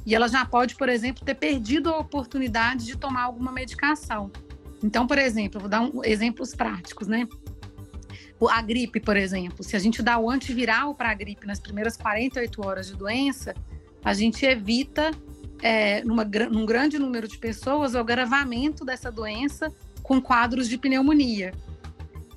e 0.07 0.15
ela 0.15 0.29
já 0.29 0.45
pode, 0.45 0.75
por 0.75 0.89
exemplo, 0.89 1.25
ter 1.25 1.35
perdido 1.35 1.91
a 1.91 1.99
oportunidade 1.99 2.87
de 2.87 2.97
tomar 2.97 3.25
alguma 3.25 3.53
medicação. 3.53 4.31
Então, 4.83 5.07
por 5.07 5.19
exemplo, 5.19 5.61
vou 5.61 5.69
dar 5.69 5.83
um, 5.83 6.03
exemplos 6.03 6.55
práticos, 6.55 7.07
né? 7.07 7.29
A 8.49 8.63
gripe, 8.63 9.01
por 9.01 9.17
exemplo, 9.17 9.63
se 9.63 9.77
a 9.77 9.79
gente 9.79 10.03
dá 10.03 10.19
o 10.19 10.31
antiviral 10.31 10.95
para 10.95 11.11
a 11.11 11.15
gripe 11.15 11.47
nas 11.47 11.61
primeiras 11.61 11.97
48 11.97 12.67
horas 12.67 12.87
de 12.87 12.97
doença, 12.97 13.55
a 14.03 14.15
gente 14.15 14.47
evita, 14.47 15.11
é, 15.63 16.03
numa, 16.05 16.25
num 16.25 16.65
grande 16.65 16.99
número 16.99 17.29
de 17.29 17.37
pessoas, 17.37 17.95
o 17.95 17.99
agravamento 17.99 18.85
dessa 18.85 19.13
doença 19.13 19.73
com 20.03 20.21
quadros 20.21 20.69
de 20.69 20.79
pneumonia. 20.79 21.53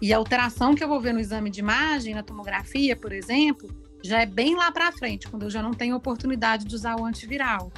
E 0.02 0.14
a 0.14 0.18
alteração 0.18 0.76
que 0.76 0.84
eu 0.84 0.88
vou 0.88 1.00
ver 1.00 1.14
no 1.14 1.20
exame 1.20 1.50
de 1.50 1.62
imagem, 1.62 2.14
na 2.14 2.24
tomografia, 2.24 2.96
por 2.96 3.14
exemplo, 3.14 3.70
já 4.04 4.22
é 4.22 4.26
bem 4.26 4.56
lá 4.56 4.70
para 4.70 4.92
frente, 4.92 5.30
quando 5.30 5.44
eu 5.44 5.50
já 5.50 5.62
não 5.62 5.72
tenho 5.72 5.96
oportunidade 5.96 6.66
de 6.66 6.76
usar 6.76 7.00
o 7.00 7.06
antiviral. 7.06 7.72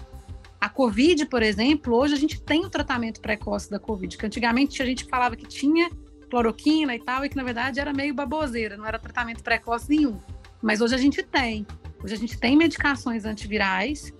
A 0.59 0.67
Covid, 0.67 1.27
por 1.27 1.43
exemplo, 1.43 1.95
hoje 1.95 2.15
a 2.15 2.17
gente 2.17 2.41
tem 2.41 2.65
o 2.65 2.69
tratamento 2.69 3.21
precoce 3.21 3.69
da 3.69 3.77
Covid, 3.77 4.17
que 4.17 4.25
antigamente 4.25 4.81
a 4.81 4.85
gente 4.85 5.05
falava 5.05 5.35
que 5.35 5.45
tinha 5.45 5.87
cloroquina 6.25 6.95
e 6.95 6.99
tal, 6.99 7.25
e 7.25 7.29
que 7.29 7.35
na 7.35 7.43
verdade 7.43 7.79
era 7.79 7.93
meio 7.93 8.13
baboseira, 8.13 8.77
não 8.77 8.85
era 8.85 8.99
tratamento 8.99 9.43
precoce 9.43 9.89
nenhum. 9.89 10.17
Mas 10.61 10.81
hoje 10.81 10.95
a 10.95 10.97
gente 10.97 11.23
tem. 11.23 11.65
Hoje 12.03 12.13
a 12.13 12.17
gente 12.17 12.37
tem 12.37 12.57
medicações 12.57 13.25
antivirais, 13.25 14.13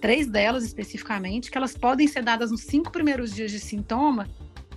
três 0.00 0.26
delas 0.26 0.64
especificamente, 0.64 1.50
que 1.50 1.58
elas 1.58 1.76
podem 1.76 2.06
ser 2.06 2.22
dadas 2.22 2.50
nos 2.50 2.62
cinco 2.62 2.90
primeiros 2.90 3.34
dias 3.34 3.50
de 3.50 3.60
sintoma 3.60 4.28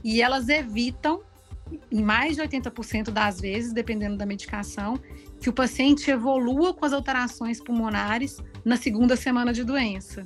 e 0.03 0.21
elas 0.21 0.49
evitam, 0.49 1.21
em 1.91 2.03
mais 2.03 2.35
de 2.35 2.41
80% 2.41 3.09
das 3.09 3.41
vezes, 3.41 3.73
dependendo 3.73 4.17
da 4.17 4.25
medicação, 4.25 4.99
que 5.39 5.49
o 5.49 5.53
paciente 5.53 6.09
evolua 6.11 6.73
com 6.73 6.85
as 6.85 6.93
alterações 6.93 7.59
pulmonares 7.59 8.37
na 8.63 8.77
segunda 8.77 9.15
semana 9.15 9.51
de 9.51 9.63
doença 9.63 10.23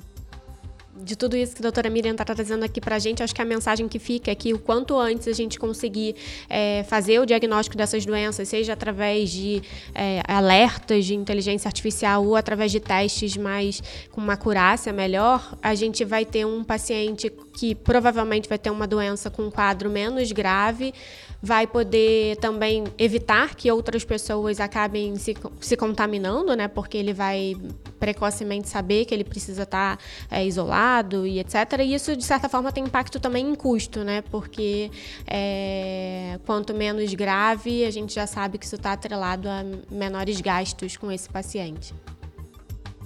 de 1.02 1.16
tudo 1.16 1.36
isso 1.36 1.54
que 1.54 1.60
a 1.60 1.64
doutora 1.64 1.90
Miriam 1.90 2.12
está 2.12 2.24
trazendo 2.24 2.64
aqui 2.64 2.80
para 2.80 2.96
a 2.96 2.98
gente, 2.98 3.22
acho 3.22 3.34
que 3.34 3.42
a 3.42 3.44
mensagem 3.44 3.88
que 3.88 3.98
fica 3.98 4.30
é 4.30 4.34
que 4.34 4.52
o 4.52 4.58
quanto 4.58 4.96
antes 4.98 5.26
a 5.28 5.32
gente 5.32 5.58
conseguir 5.58 6.14
é, 6.48 6.84
fazer 6.84 7.20
o 7.20 7.26
diagnóstico 7.26 7.76
dessas 7.76 8.04
doenças, 8.04 8.48
seja 8.48 8.72
através 8.72 9.30
de 9.30 9.62
é, 9.94 10.22
alertas 10.26 11.04
de 11.04 11.14
inteligência 11.14 11.68
artificial 11.68 12.24
ou 12.24 12.36
através 12.36 12.70
de 12.70 12.80
testes 12.80 13.36
mais 13.36 13.82
com 14.10 14.20
uma 14.20 14.34
acurácia 14.34 14.92
melhor, 14.92 15.56
a 15.62 15.74
gente 15.74 16.04
vai 16.04 16.24
ter 16.24 16.46
um 16.46 16.62
paciente 16.64 17.30
que 17.58 17.74
provavelmente 17.74 18.48
vai 18.48 18.58
ter 18.58 18.70
uma 18.70 18.86
doença 18.86 19.30
com 19.30 19.42
um 19.42 19.50
quadro 19.50 19.90
menos 19.90 20.32
grave, 20.32 20.94
vai 21.42 21.66
poder 21.66 22.36
também 22.36 22.84
evitar 22.98 23.54
que 23.54 23.70
outras 23.70 24.04
pessoas 24.04 24.60
acabem 24.60 25.16
se, 25.16 25.34
se 25.60 25.76
contaminando, 25.76 26.54
né? 26.54 26.68
Porque 26.68 26.98
ele 26.98 27.12
vai 27.12 27.56
precocemente 28.00 28.68
saber 28.68 29.04
que 29.04 29.14
ele 29.14 29.22
precisa 29.22 29.62
estar 29.62 29.98
tá, 29.98 30.02
é, 30.30 30.44
isolado 30.44 31.26
e 31.26 31.38
etc. 31.38 31.54
E 31.80 31.94
isso, 31.94 32.16
de 32.16 32.24
certa 32.24 32.48
forma, 32.48 32.72
tem 32.72 32.82
impacto 32.82 33.20
também 33.20 33.46
em 33.46 33.54
custo, 33.54 34.02
né? 34.02 34.22
Porque 34.22 34.90
é, 35.26 36.40
quanto 36.46 36.72
menos 36.74 37.12
grave, 37.12 37.84
a 37.84 37.90
gente 37.90 38.14
já 38.14 38.26
sabe 38.26 38.56
que 38.56 38.64
isso 38.64 38.76
está 38.76 38.94
atrelado 38.94 39.48
a 39.48 39.62
menores 39.90 40.40
gastos 40.40 40.96
com 40.96 41.12
esse 41.12 41.28
paciente. 41.28 41.94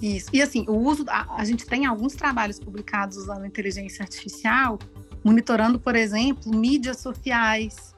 Isso. 0.01 0.29
E 0.33 0.41
assim, 0.41 0.65
o 0.67 0.73
uso. 0.73 1.05
A, 1.07 1.41
a 1.41 1.45
gente 1.45 1.65
tem 1.65 1.85
alguns 1.85 2.15
trabalhos 2.15 2.59
publicados 2.59 3.17
usando 3.17 3.45
inteligência 3.45 4.03
artificial, 4.03 4.79
monitorando, 5.23 5.79
por 5.79 5.95
exemplo, 5.95 6.53
mídias 6.55 6.99
sociais, 6.99 7.93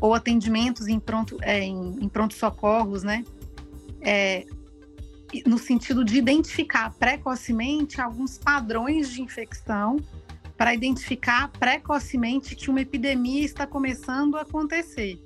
ou 0.00 0.14
atendimentos 0.14 0.88
em 0.88 0.98
pronto 0.98 1.36
é, 1.42 1.60
em, 1.60 1.96
em 2.00 2.08
pronto 2.08 2.34
socorros, 2.34 3.02
né? 3.02 3.24
É, 4.00 4.44
no 5.46 5.58
sentido 5.58 6.04
de 6.04 6.18
identificar 6.18 6.92
precocemente 6.94 8.00
alguns 8.00 8.38
padrões 8.38 9.10
de 9.10 9.22
infecção 9.22 9.96
para 10.56 10.74
identificar 10.74 11.48
precocemente 11.48 12.54
que 12.54 12.70
uma 12.70 12.80
epidemia 12.80 13.44
está 13.44 13.66
começando 13.66 14.36
a 14.36 14.42
acontecer. 14.42 15.18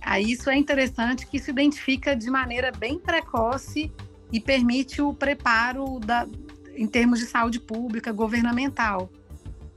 Aí 0.00 0.32
isso 0.32 0.50
é 0.50 0.56
interessante 0.56 1.26
que 1.26 1.36
isso 1.36 1.50
identifica 1.50 2.16
de 2.16 2.30
maneira 2.30 2.72
bem 2.72 2.98
precoce 2.98 3.92
e 4.32 4.40
permite 4.40 5.00
o 5.00 5.12
preparo 5.12 6.00
da, 6.00 6.26
em 6.74 6.86
termos 6.86 7.18
de 7.18 7.26
saúde 7.26 7.60
pública 7.60 8.12
governamental. 8.12 9.10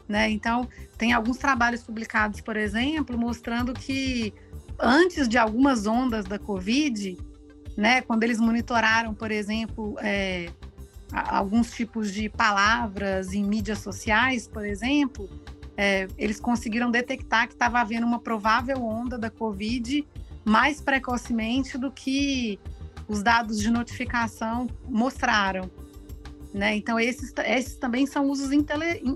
Né? 0.08 0.30
Então, 0.30 0.68
tem 0.98 1.14
alguns 1.14 1.38
trabalhos 1.38 1.84
publicados, 1.84 2.42
por 2.42 2.58
exemplo, 2.58 3.18
mostrando 3.18 3.74
que 3.74 4.34
antes 4.78 5.28
de 5.28 5.38
algumas 5.38 5.86
ondas 5.88 6.26
da 6.26 6.38
Covid, 6.38 7.18
né, 7.82 8.00
quando 8.04 8.22
eles 8.22 8.39
monitoraram, 8.39 9.12
por 9.12 9.32
exemplo, 9.32 9.96
é, 10.04 10.52
alguns 11.12 11.72
tipos 11.72 12.13
de 12.13 12.30
palavras 12.30 13.34
em 13.34 13.44
mídias 13.44 13.80
sociais, 13.80 14.48
por 14.48 14.63
exemplo, 14.63 15.28
é, 15.76 16.08
eles 16.15 16.39
conseguiram 16.39 16.91
detectar 16.91 17.48
que 17.48 17.54
estava 17.54 17.80
havendo 17.80 18.06
uma 18.06 18.20
provável 18.20 18.84
onda 18.84 19.17
da 19.17 19.32
Covid 19.32 20.08
mais 20.46 20.80
precocemente 20.80 21.76
do 21.76 21.91
que 21.91 22.60
os 23.08 23.24
dados 23.24 23.60
de 23.60 23.72
notificação 23.72 24.67
mostraram. 24.88 25.67
Né? 26.54 26.76
Então, 26.76 27.00
esses, 27.00 27.34
esses 27.48 27.78
também 27.78 28.06
são 28.06 28.30
usos 28.30 28.52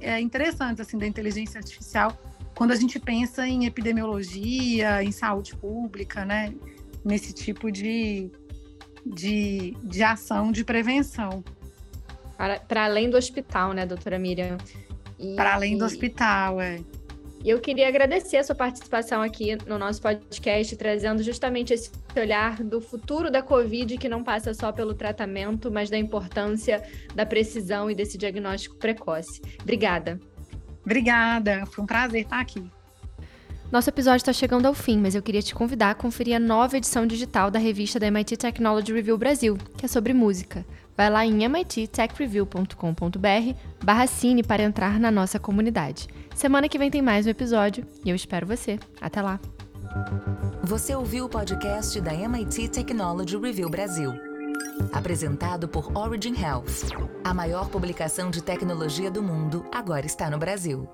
é, 0.02 0.20
interessantes 0.20 0.80
assim, 0.82 0.98
da 0.98 1.06
inteligência 1.06 1.60
artificial 1.60 2.18
quando 2.56 2.72
a 2.72 2.76
gente 2.76 3.00
pensa 3.00 3.48
em 3.48 3.66
epidemiologia, 3.68 5.04
em 5.04 5.12
saúde 5.12 5.56
pública, 5.56 6.26
né? 6.26 6.52
nesse 7.06 7.32
tipo 7.32 7.72
de, 7.72 8.32
de, 9.06 9.76
de 9.84 10.04
ação 10.04 10.52
de 10.52 10.64
prevenção. 10.64 11.44
Para, 12.38 12.60
para 12.60 12.86
além 12.86 13.10
do 13.10 13.18
hospital, 13.18 13.74
né, 13.74 13.86
doutora 13.86 14.20
Miriam? 14.20 14.58
para 15.36 15.54
além 15.54 15.78
do 15.78 15.86
hospital, 15.86 16.60
é. 16.60 16.80
E 17.44 17.50
eu 17.50 17.60
queria 17.60 17.88
agradecer 17.88 18.38
a 18.38 18.44
sua 18.44 18.56
participação 18.56 19.22
aqui 19.22 19.56
no 19.68 19.78
nosso 19.78 20.02
podcast, 20.02 20.76
trazendo 20.76 21.22
justamente 21.22 21.74
esse 21.74 21.92
olhar 22.18 22.64
do 22.64 22.82
futuro 22.82 23.30
da 23.30 23.42
Covid, 23.44 24.00
que 24.00 24.10
não 24.10 24.24
passa 24.24 24.52
só 24.54 24.72
pelo 24.72 24.96
tratamento, 24.96 25.72
mas 25.72 25.90
da 25.90 25.98
importância 25.98 26.84
da 27.14 27.24
precisão 27.24 27.90
e 27.90 27.94
desse 27.94 28.18
diagnóstico 28.18 28.76
precoce. 28.78 29.42
Obrigada. 29.62 30.20
Obrigada, 30.84 31.66
foi 31.68 31.84
um 31.84 31.88
prazer 31.88 32.24
estar 32.24 32.40
aqui. 32.40 32.68
Nosso 33.76 33.90
episódio 33.90 34.20
está 34.20 34.32
chegando 34.32 34.68
ao 34.68 34.74
fim, 34.74 34.98
mas 34.98 35.16
eu 35.16 35.22
queria 35.22 35.42
te 35.42 35.54
convidar 35.54 35.92
a 35.92 35.94
conferir 35.94 36.34
a 36.34 36.40
nova 36.40 36.78
edição 36.78 37.06
digital 37.06 37.52
da 37.52 37.60
revista 37.60 38.00
da 38.00 38.08
MIT 38.08 38.38
Technology 38.38 38.94
Review 38.94 39.18
Brasil, 39.18 39.58
que 39.78 39.86
é 39.86 39.90
sobre 39.90 40.14
música. 40.14 40.66
Vai 40.96 41.10
lá 41.10 41.26
em 41.26 41.46
mittechreview.com.br 41.50 43.54
barra 43.84 44.08
cine 44.08 44.44
para 44.44 44.64
entrar 44.64 44.98
na 44.98 45.12
nossa 45.12 45.38
comunidade. 45.38 46.08
Semana 46.34 46.70
que 46.70 46.78
vem 46.78 46.90
tem 46.90 47.02
mais 47.02 47.28
um 47.28 47.30
episódio 47.30 47.86
e 48.06 48.10
eu 48.10 48.16
espero 48.16 48.48
você. 48.48 48.80
Até 49.02 49.22
lá! 49.22 49.42
Você 50.64 50.96
ouviu 50.96 51.26
o 51.26 51.30
podcast 51.30 52.00
da 52.00 52.14
MIT 52.14 52.70
Technology 52.70 53.36
Review 53.36 53.70
Brasil. 53.70 54.14
Apresentado 54.94 55.68
por 55.68 55.92
Origin 55.98 56.42
Health. 56.42 56.96
A 57.26 57.34
maior 57.34 57.68
publicação 57.68 58.32
de 58.32 58.42
tecnologia 58.42 59.12
do 59.12 59.22
mundo 59.22 59.66
agora 59.70 60.06
está 60.06 60.30
no 60.30 60.38
Brasil. 60.38 60.88